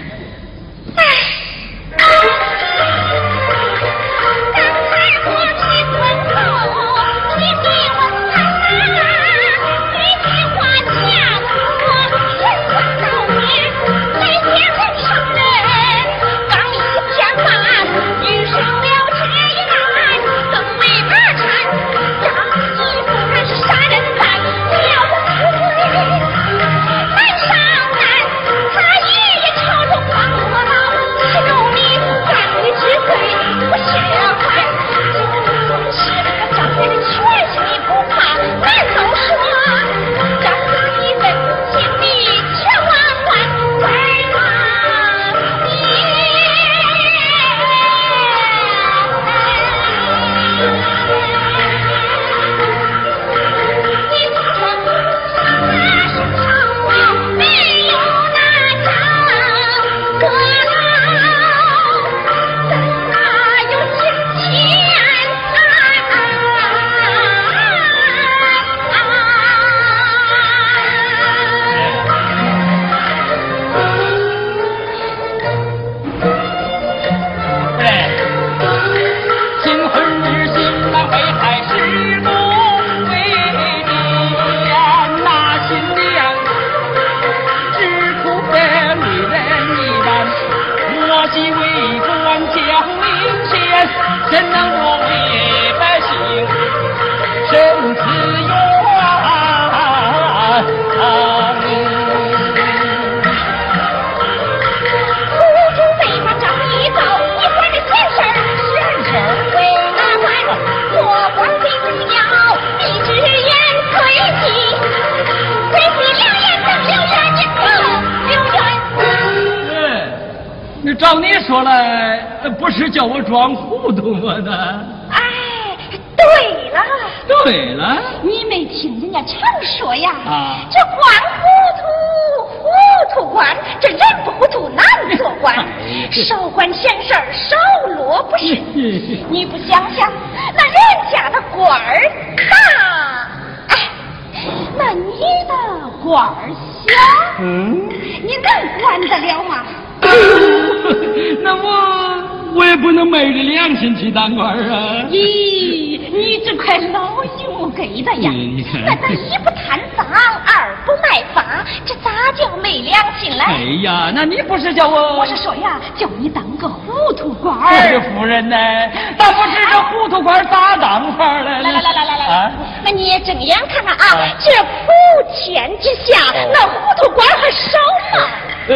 [172.85, 174.93] 那你也睁眼看看啊，这普
[175.33, 176.19] 天之下，
[176.53, 177.79] 那糊涂官还少
[178.13, 178.29] 吗？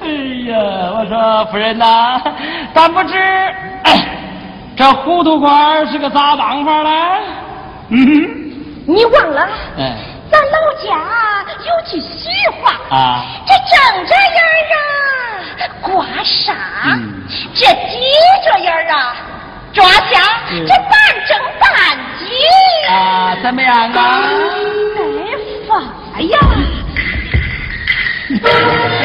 [0.00, 0.06] 哎
[0.48, 0.54] 呀，
[0.96, 2.20] 我说夫人呐，
[2.72, 3.14] 但不知
[4.76, 6.90] 这糊涂官是个咋当法嘞？
[7.90, 8.54] 嗯，
[8.86, 9.48] 你忘了？
[9.78, 9.96] 哎，
[10.30, 10.86] 咱老家
[11.66, 12.28] 有句俗
[12.62, 14.40] 话啊，这睁着眼
[14.74, 14.78] 啊
[15.82, 16.54] 刮痧，
[17.54, 17.98] 这低
[18.44, 19.16] 着眼啊
[19.72, 20.92] 抓瞎，这半
[21.28, 22.24] 睁半挤
[22.90, 24.22] 啊，怎么样啊？
[24.96, 25.00] 没
[25.68, 25.72] 法
[26.20, 26.38] 呀！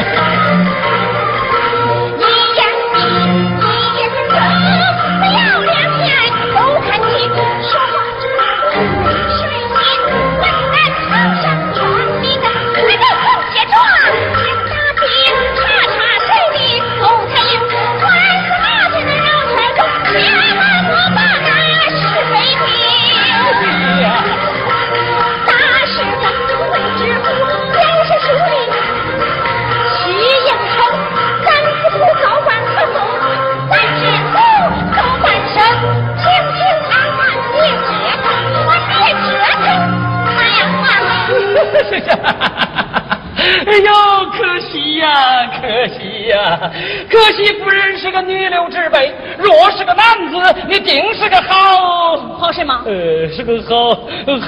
[43.44, 43.92] 哎呦，
[44.32, 46.70] 可惜呀，可惜呀，
[47.10, 50.36] 可惜夫人是个女流之辈，若是个男子，
[50.66, 52.80] 你定是个好好什么？
[52.86, 53.90] 呃，是个好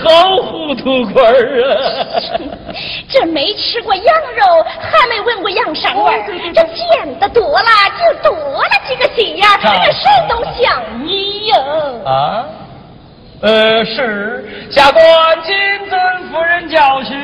[0.03, 1.77] 好糊涂官儿啊！
[3.11, 6.25] 这没吃过羊肉，还没闻过羊膻味
[6.55, 7.69] 这见的多了，
[7.99, 11.57] 就多了几个心眼儿，这谁都像你呀！
[12.07, 12.45] 啊，
[13.43, 15.03] 呃，是下官
[15.43, 15.55] 谨
[15.89, 17.17] 遵夫人教训。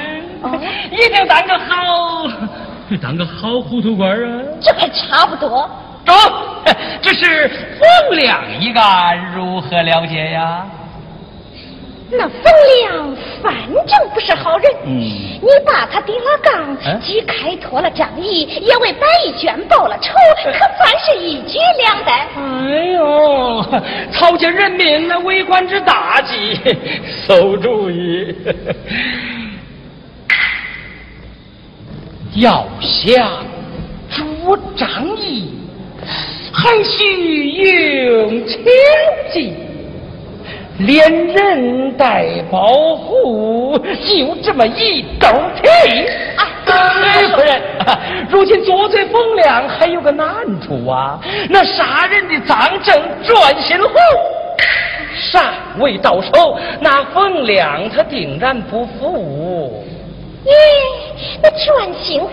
[0.90, 2.26] 一定当个好，
[3.00, 4.42] 当个好糊涂官啊！
[4.60, 5.70] 这还差不多。
[6.04, 6.14] 中，
[7.00, 7.48] 这是
[7.78, 10.66] 风亮一案，如何了解呀？
[12.14, 12.42] 那冯
[12.82, 13.54] 亮反
[13.86, 20.12] 正不是好人，嗯，你把他顶了杠，既开脱了仗义，也为白玉娟报了仇，
[20.44, 22.12] 可算是一举两得。
[22.36, 23.64] 哎呦，
[24.12, 26.58] 操见人民那为官之大忌，
[27.26, 28.34] 馊主意。
[32.36, 33.44] 要想
[34.10, 35.52] 主张义，
[36.52, 38.64] 还需用清
[39.32, 39.54] 计，
[40.78, 42.66] 连人带保
[42.96, 45.28] 护，就这么一兜
[45.60, 45.68] 皮。
[46.36, 47.62] 哎，夫人，
[48.30, 50.28] 如今左嘴风凉，还有个难
[50.60, 51.18] 处啊，
[51.48, 53.90] 那杀人的赃证转心户
[55.14, 55.44] 尚
[55.78, 59.84] 未到手，那风凉他定然不服。
[60.44, 60.50] 咦，
[61.42, 62.28] 那转心符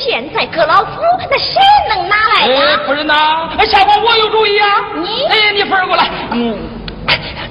[0.00, 1.60] 现在搁老夫，那谁
[1.90, 2.80] 能拿来呀？
[2.86, 4.66] 夫人呐，下官我有主意啊！
[4.96, 6.08] 你哎，你夫人过来。
[6.32, 6.58] 嗯。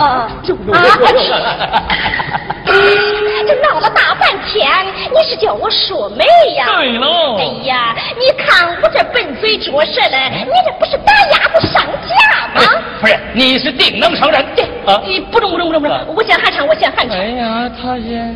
[0.00, 0.30] 啊啊！
[3.46, 4.68] 这闹了大半天，
[5.12, 6.24] 你是叫我说媒
[6.56, 6.66] 呀？
[6.66, 7.36] 对喽。
[7.38, 12.14] 哎呀，你看我这笨嘴拙舌的，你这不是打鸭子上架
[12.54, 12.62] 吗？
[13.00, 14.40] 夫人，你是定能胜任。
[14.86, 15.02] 啊！
[15.04, 17.18] 你不中不中不中不中，我先喊唱，我先喊唱。
[17.18, 18.34] 哎呀，他先。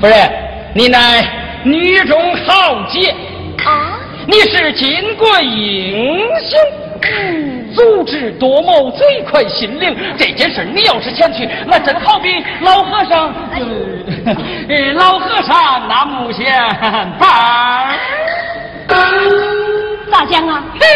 [0.00, 0.30] 夫人，
[0.74, 1.28] 你乃
[1.64, 3.12] 女中豪杰
[3.64, 3.98] 啊！
[4.26, 6.58] 你是巾帼英雄，
[7.74, 9.96] 足智多谋，最快心灵。
[10.16, 13.32] 这件事你要是前去，那真好比老和尚，
[14.68, 16.46] 呃，老和尚拿木线
[17.18, 17.28] 棒。
[18.88, 18.96] 咋
[20.10, 20.62] 咋讲啊？
[20.80, 20.86] 嘿，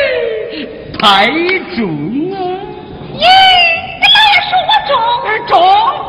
[0.98, 1.26] 太
[1.76, 1.84] 重
[2.32, 2.38] 啊！
[3.12, 3.26] 咦，
[3.98, 4.92] 你老爷说我重？
[5.46, 5.52] 重，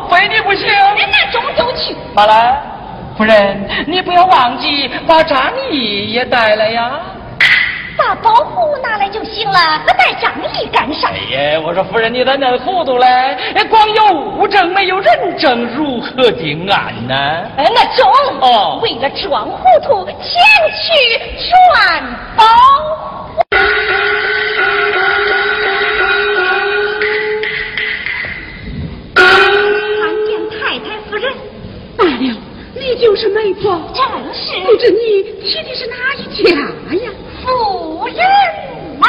[0.09, 0.63] 非你不行。
[0.95, 1.95] 你那重就去。
[2.13, 2.61] 马兰，
[3.17, 6.99] 夫人，你不要忘记把张仪也带来呀。
[7.97, 11.09] 把保护拿来就行了，那带张仪干啥？
[11.09, 11.17] 哎
[11.53, 13.37] 呀，我说夫人，你咋那糊涂嘞？
[13.69, 17.15] 光有物证没有人证，如何定案呢？
[17.57, 20.15] 哎，那中哦为了装糊涂，前
[20.81, 20.91] 去
[21.49, 22.03] 传
[22.35, 23.41] 保护。
[29.15, 29.21] 参
[30.25, 31.33] 见太太夫人。
[31.97, 32.37] 罢了，
[32.75, 36.49] 你就是媒婆，正是不知你提的是哪一家
[36.95, 37.11] 呀？
[37.45, 38.17] 夫人
[38.99, 39.07] 呐、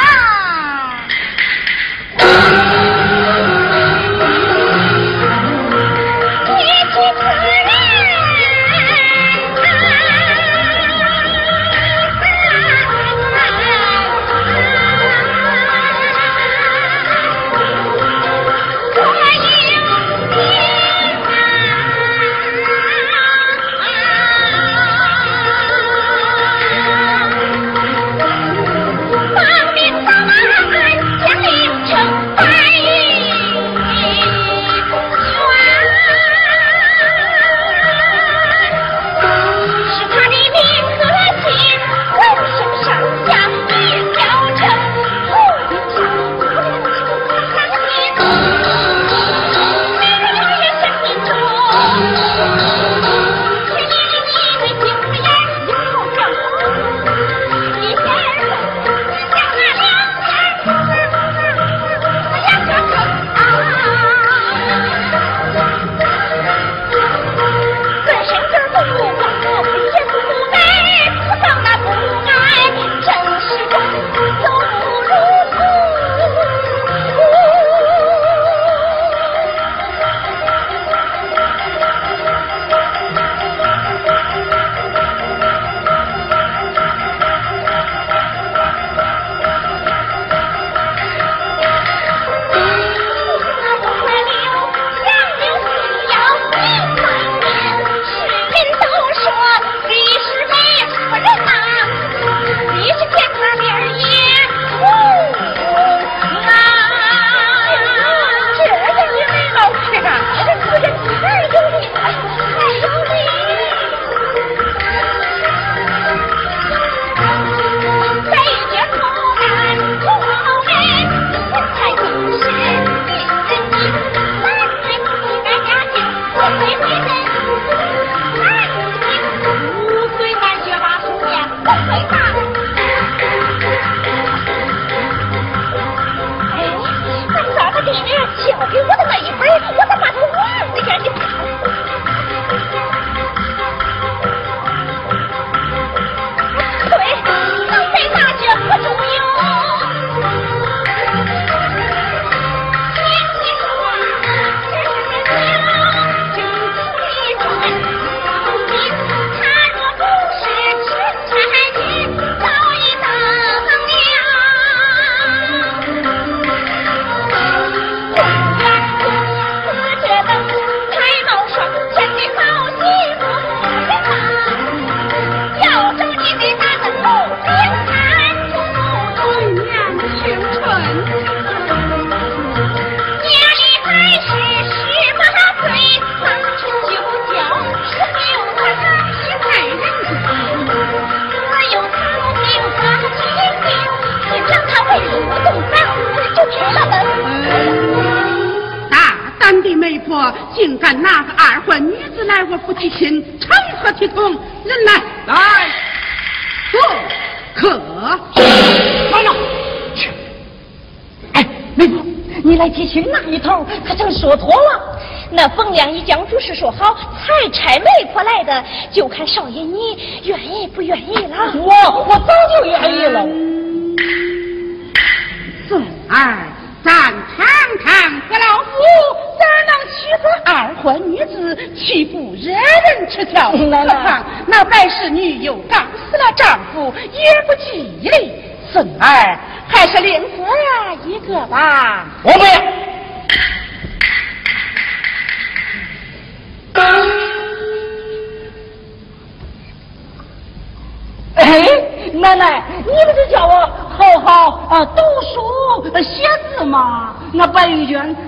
[215.83, 221.53] 那冯亮一江主事说好，才差媒婆来的，就看少爷你愿意不愿意了。
[221.55, 223.42] 我我早就愿意了。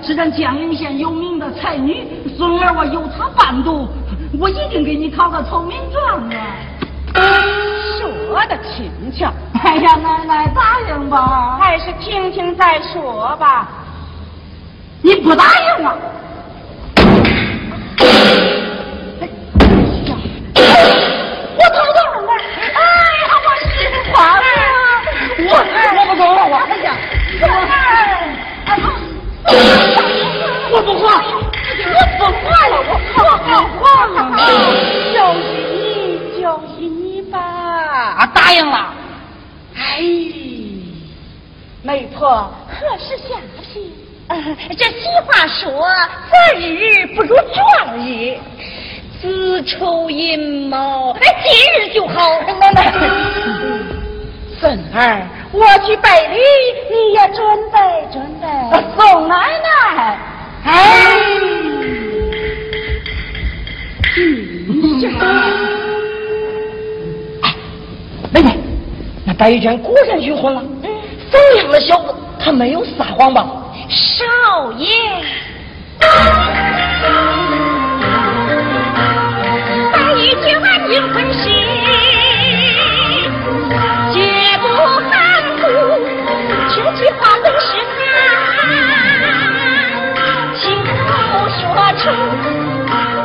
[0.06, 2.06] 是咱江陵县有名的才女，
[2.38, 3.88] 孙儿我有她伴读，
[4.38, 6.40] 我一定给你考个头名状啊！
[8.28, 9.32] 说的轻巧，
[9.64, 13.68] 哎呀，奶奶答应吧，还是听听再说吧。
[15.02, 15.65] 你不答应
[42.06, 43.92] 媒婆，何时下聘？
[44.76, 45.88] 这俗话说，
[46.30, 48.38] 择日不如撞日。
[49.20, 51.50] 子丑寅卯，哎，今
[51.82, 52.38] 日就好。
[52.60, 52.92] 奶奶，
[54.60, 56.38] 孙儿，我去拜礼，
[56.90, 57.42] 你也准
[57.72, 57.78] 备
[58.12, 58.46] 准备。
[58.96, 59.34] 宋奶
[59.64, 60.18] 奶，
[60.64, 60.70] 哎，
[68.30, 68.54] 奶奶，
[69.24, 70.62] 那白玉娟果然求婚了。
[71.30, 73.46] 怎样的小子，他没有撒谎吧？
[73.88, 74.86] 少爷。
[80.18, 81.40] 一句安宁婚事，
[84.12, 84.16] 绝
[84.60, 85.12] 不含
[85.58, 85.62] 糊，
[86.68, 87.66] 这句话本是
[87.96, 88.00] 他，
[90.58, 90.88] 亲口
[91.60, 91.60] 说
[91.98, 92.02] 出，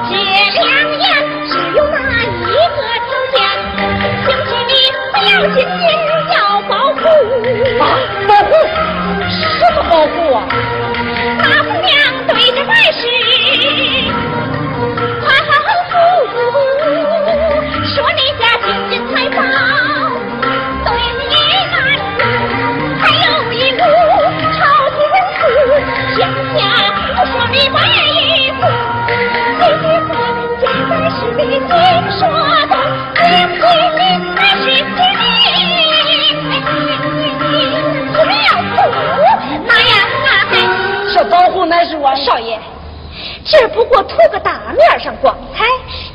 [0.09, 0.11] 这
[0.51, 0.61] 两
[0.99, 1.01] 言
[1.47, 1.95] 只有那
[2.27, 3.33] 一个条件，
[4.25, 4.69] 请求你
[5.13, 5.89] 不要心惊，
[9.91, 10.80] 什么保护啊？
[41.65, 42.59] 还这保护乃是我少爷。
[43.45, 45.65] 只不过图个大面上光彩，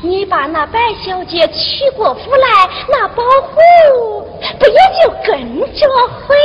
[0.01, 4.27] 你把那白小姐娶过府来，那保护
[4.59, 6.35] 不也就跟着回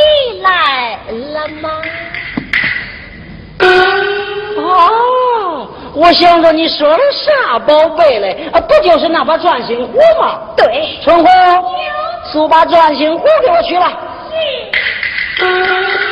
[0.42, 1.70] 来了吗？
[4.58, 8.50] 哦，我想着你说的啥宝贝嘞？
[8.52, 10.38] 啊，不就是那把转心壶吗？
[10.56, 10.98] 对。
[11.02, 11.26] 春红，
[12.30, 13.88] 速把转心壶给我取来。
[15.38, 16.11] 是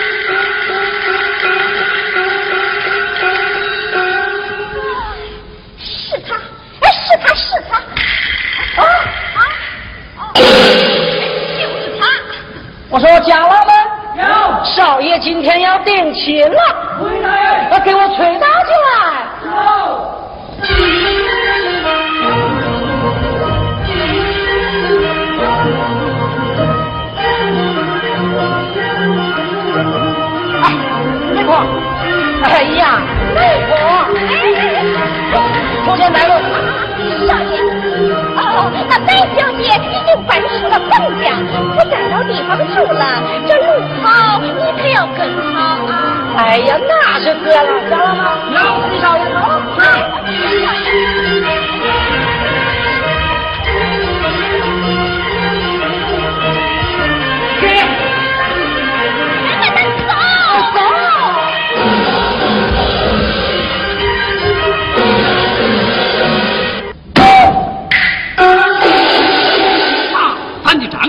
[7.35, 7.77] 是他，
[8.83, 8.85] 啊
[9.37, 9.41] 啊，
[10.35, 12.07] 就是他。
[12.89, 13.75] 我说家郎们，
[14.17, 14.25] 有
[14.65, 18.91] 少爷今天要定亲了，回来，给我吹打起来。
[30.63, 30.65] 哎，
[31.33, 31.49] 媒婆，
[32.43, 33.01] 哎呀，
[33.35, 33.75] 媒婆，
[35.85, 36.60] 出现带路。
[37.27, 37.53] 少爷，
[38.37, 41.25] 哦，那白小姐已经搬出了本家，
[41.75, 43.03] 不再找地方住了。
[43.47, 43.67] 这路
[44.03, 44.45] 好，你
[44.81, 45.19] 可要跟
[45.53, 45.55] 好
[45.87, 45.93] 啊！
[46.37, 46.91] 哎呀，那
[47.21, 48.57] 是自然了，行了吗，有
[49.01, 49.39] 少爷走。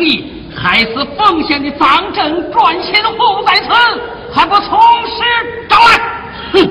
[0.02, 0.26] 咱的仗义
[0.56, 3.68] 害死奉县的赃证赚钱户在此，
[4.34, 5.24] 还不从实
[5.70, 6.00] 招来？
[6.54, 6.70] 哼！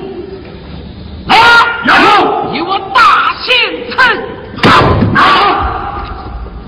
[1.27, 1.43] 来呀，
[1.85, 3.53] 然后与我大刑
[3.89, 3.99] 臣！
[5.15, 5.19] 啊！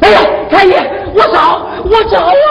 [0.02, 2.43] 哎呀，太爷，我找，我找啊！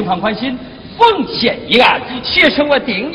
[0.00, 0.56] 请放宽心，
[0.96, 3.09] 奉献一案，学生我定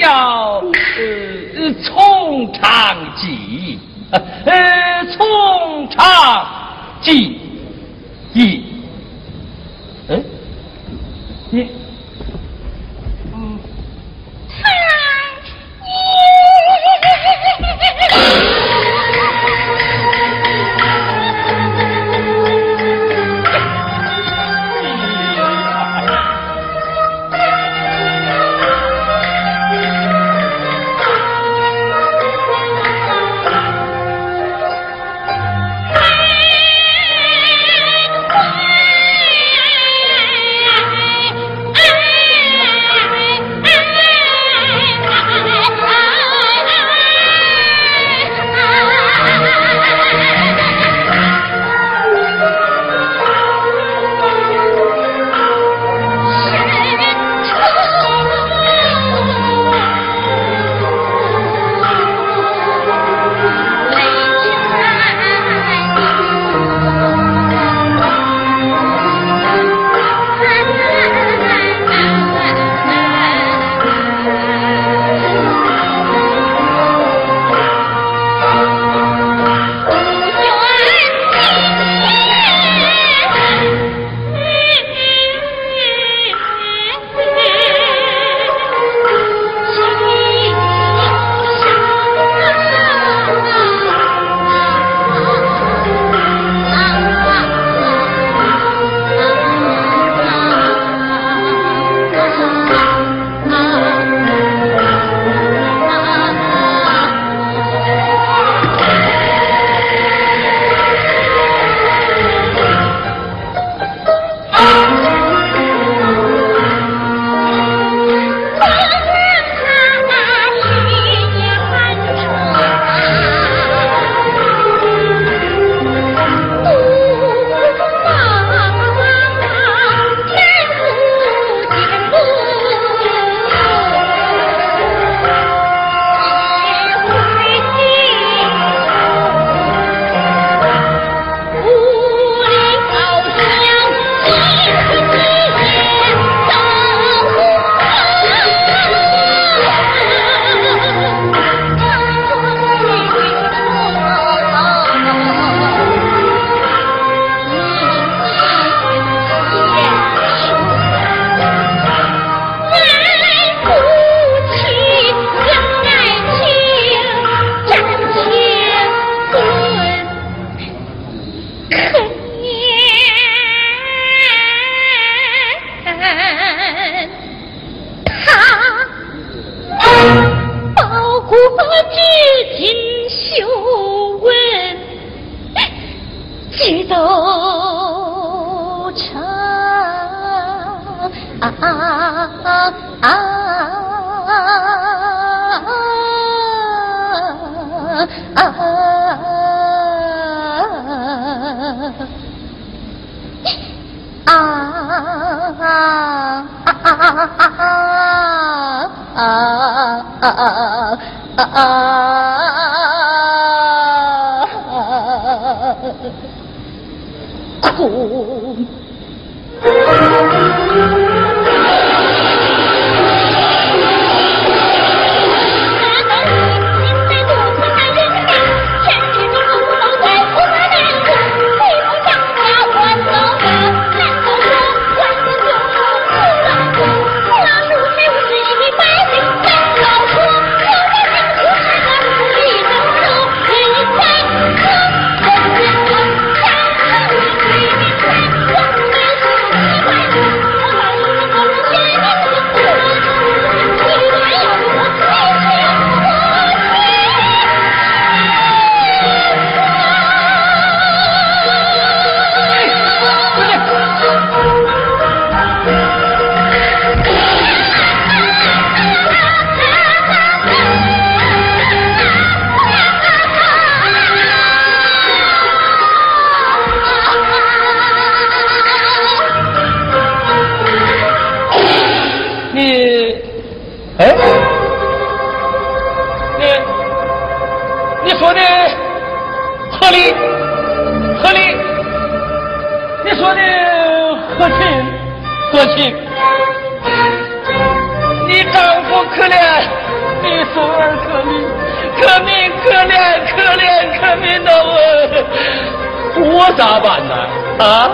[302.05, 302.93] 可怜可怜
[303.25, 303.65] 可怜
[303.99, 307.13] 可怜的我，我咋办呢？
[307.57, 307.89] 啊，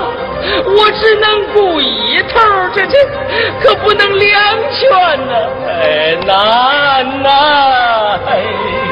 [0.66, 2.40] 我只能顾一头，
[2.76, 2.98] 这这
[3.62, 4.34] 可不能两
[4.70, 4.90] 全
[5.28, 5.34] 呐，
[5.82, 8.91] 哎，难呐，哎。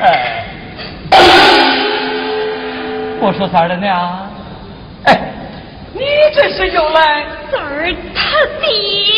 [0.00, 0.44] 哎
[3.20, 4.30] 我说三儿的娘，
[5.04, 5.20] 哎，
[5.92, 6.00] 你
[6.32, 7.26] 这是又来？
[7.50, 9.17] 这儿他爹。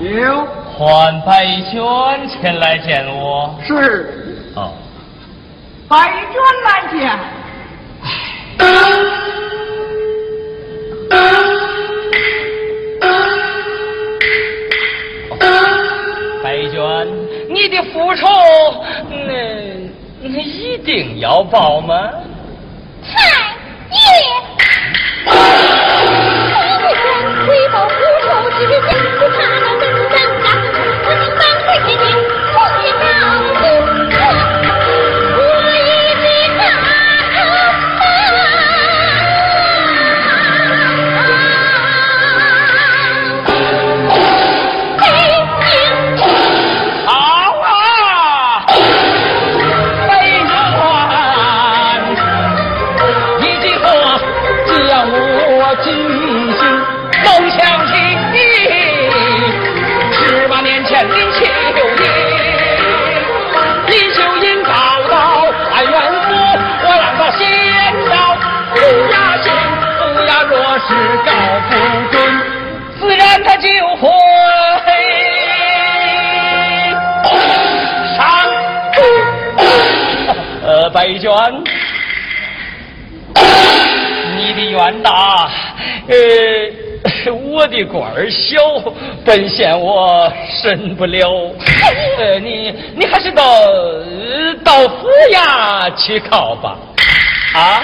[0.00, 0.46] 有
[0.76, 3.54] 换白娟前来见我。
[3.66, 3.72] 是
[4.56, 4.72] 哦，
[5.88, 7.18] 白娟来见。
[16.42, 16.78] 白娟，
[17.48, 18.26] 你的复仇，
[19.08, 19.16] 那
[20.22, 21.94] 那一定要报吗？
[23.06, 23.12] 太
[23.90, 23.96] 爷，
[27.46, 28.82] 回报复仇之人，
[73.44, 74.08] 他就会。
[78.16, 78.24] 上，
[80.64, 81.30] 呃，白娟，
[84.36, 85.50] 你的冤大，
[86.08, 86.14] 呃，
[87.50, 88.58] 我的官小，
[89.24, 91.28] 本县我审不了。
[92.18, 93.42] 呃，你你还是到
[94.64, 96.76] 到府衙去告吧，
[97.54, 97.82] 啊？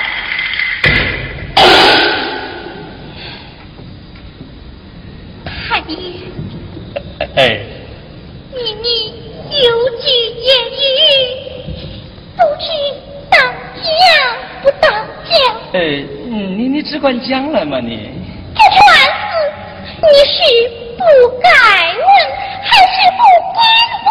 [7.37, 7.61] 哎，
[8.53, 8.87] 你你
[9.63, 9.69] 有
[9.99, 10.07] 句
[10.41, 10.75] 言语，
[12.37, 12.65] 不知
[13.29, 13.35] 当
[13.75, 13.85] 讲
[14.63, 14.85] 不当
[15.25, 15.31] 讲。
[15.73, 18.11] 呃，你你只管讲来嘛你。
[18.55, 18.79] 这传
[19.31, 19.33] 子，
[20.01, 20.39] 你是
[20.97, 21.03] 不
[21.41, 21.49] 该
[21.97, 22.05] 问，
[22.63, 23.21] 还是不
[23.57, 23.59] 该
[24.07, 24.11] 问？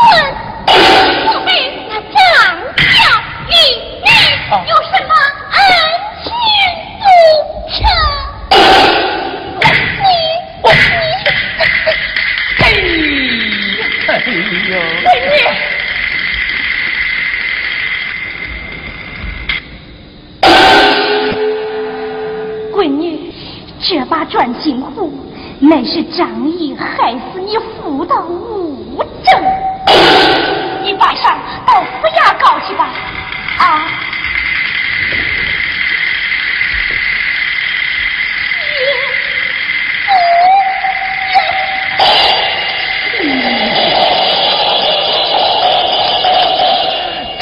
[1.27, 1.49] 我为
[1.88, 2.15] 那张
[2.76, 2.84] 家
[3.47, 3.51] 与
[4.03, 4.07] 你
[4.68, 5.11] 有什么
[5.53, 5.57] 恩
[6.23, 6.27] 情
[6.99, 7.03] 不
[7.72, 7.77] 成？
[9.61, 9.68] 你
[10.03, 10.07] 你
[14.50, 14.74] 哎，哎呦，
[15.22, 15.62] 你。
[22.74, 23.32] 闺女，
[23.80, 25.14] 这把转金壶
[25.60, 29.40] 乃是张毅害死你父的物证，
[30.84, 32.90] 你马上到府衙告去吧。
[33.60, 34.09] 啊！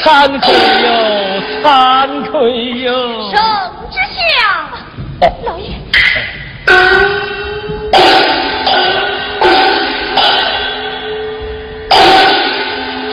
[0.08, 0.88] 惭愧哟，
[1.62, 2.40] 惭愧
[2.78, 3.30] 哟。
[3.30, 3.38] 圣
[3.90, 4.18] 之下，
[5.44, 5.68] 老爷，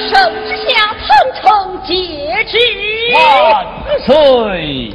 [0.08, 1.06] 圣之相，层
[1.42, 1.44] 层
[1.84, 1.92] 皆
[2.46, 2.58] 知。
[3.14, 3.20] 万
[4.06, 4.94] 岁！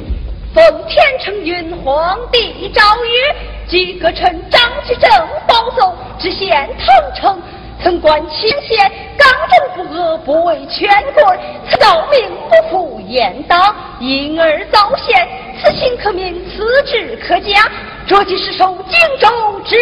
[0.55, 3.35] 奉天承运，皇帝诏曰：
[3.67, 5.07] 即各臣张其正
[5.47, 7.39] 保奏，知县滕城
[7.83, 11.23] 曾观清县，刚正不阿，不畏权贵，
[11.69, 15.27] 此道命不负严当，因而遭陷。
[15.61, 17.69] 此心可悯，此志可嘉，
[18.07, 19.27] 这即是受荆州
[19.65, 19.75] 之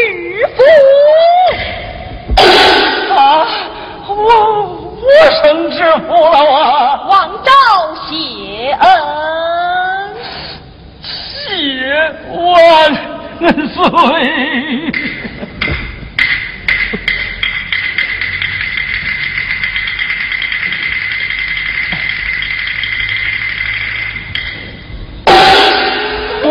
[0.56, 0.64] 福。
[3.14, 3.48] 啊，
[4.08, 5.08] 我我
[5.44, 5.78] 生之
[6.08, 7.08] 福了啊！
[7.08, 7.52] 望昭
[8.08, 8.88] 谢恩。
[11.02, 11.48] 谢
[12.38, 12.96] 万
[13.68, 13.82] 岁！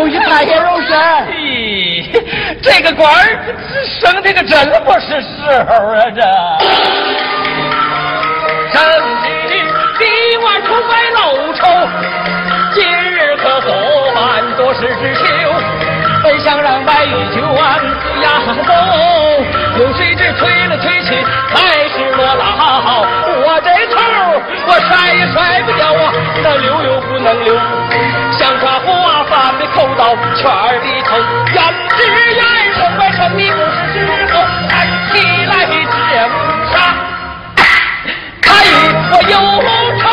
[0.09, 0.97] 恭喜太爷荣升。
[1.37, 2.03] 咦，
[2.63, 3.37] 这个官儿
[4.01, 5.27] 升的可真不是时
[5.69, 6.01] 候啊！
[6.17, 6.25] 这
[8.73, 8.81] 升
[9.47, 9.53] 的
[9.99, 10.01] 比
[10.41, 11.61] 我出外露丑，
[12.73, 13.69] 今日可算
[14.57, 15.21] 多事之秋。
[16.23, 17.45] 本想让白玉卷子
[18.23, 18.25] 压
[18.65, 18.73] 走，
[19.77, 21.23] 有谁知推了推去
[21.53, 23.05] 还是落牢。
[23.45, 23.95] 我这头
[24.67, 26.11] 我甩也甩不掉啊，
[26.43, 27.55] 那溜又不能留。
[29.75, 30.43] 走到圈
[30.83, 31.15] 里头，
[31.53, 31.57] 胭
[31.89, 31.97] 脂
[32.35, 32.41] 眼
[32.77, 33.95] 生外生你不是时
[34.33, 34.33] 候，
[34.67, 34.73] 看
[35.11, 35.71] 起来这
[36.27, 36.31] 么
[36.71, 36.75] 傻，
[38.41, 38.67] 他与
[39.11, 39.35] 我有
[39.99, 40.03] 仇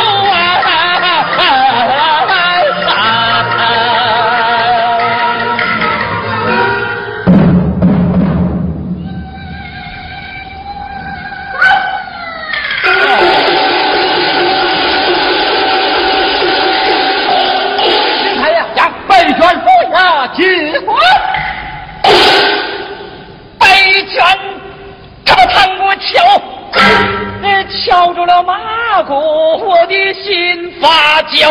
[27.86, 31.48] 敲住了马骨，我的心发焦。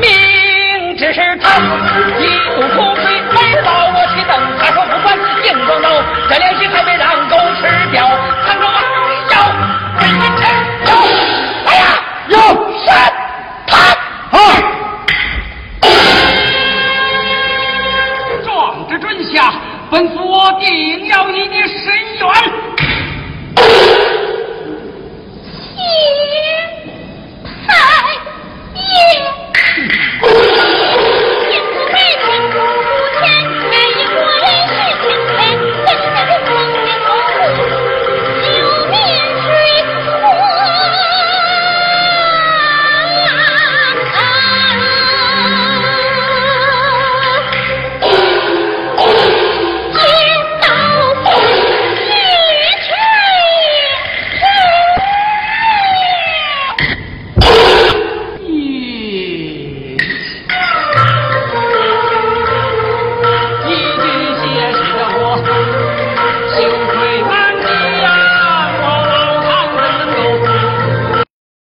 [0.00, 1.58] 明知是他
[2.18, 2.26] 一
[2.56, 5.14] 肚苦水没把我去等，他说不管
[5.44, 5.90] 硬装刀，
[6.30, 8.08] 这良心还没让狗吃掉，
[8.46, 8.80] 藏着马
[9.30, 9.34] 腰，
[10.00, 10.40] 为你吃
[10.86, 10.90] 肉。
[11.66, 11.84] 哎呀，
[12.28, 12.38] 有
[12.86, 13.12] 山
[13.66, 13.76] 他
[14.30, 14.40] 啊！
[18.46, 19.52] 壮志准下，
[19.90, 20.16] 本府
[20.58, 22.77] 定要与你伸冤。
[25.78, 25.84] 你
[27.68, 27.70] 太
[28.74, 28.82] 爷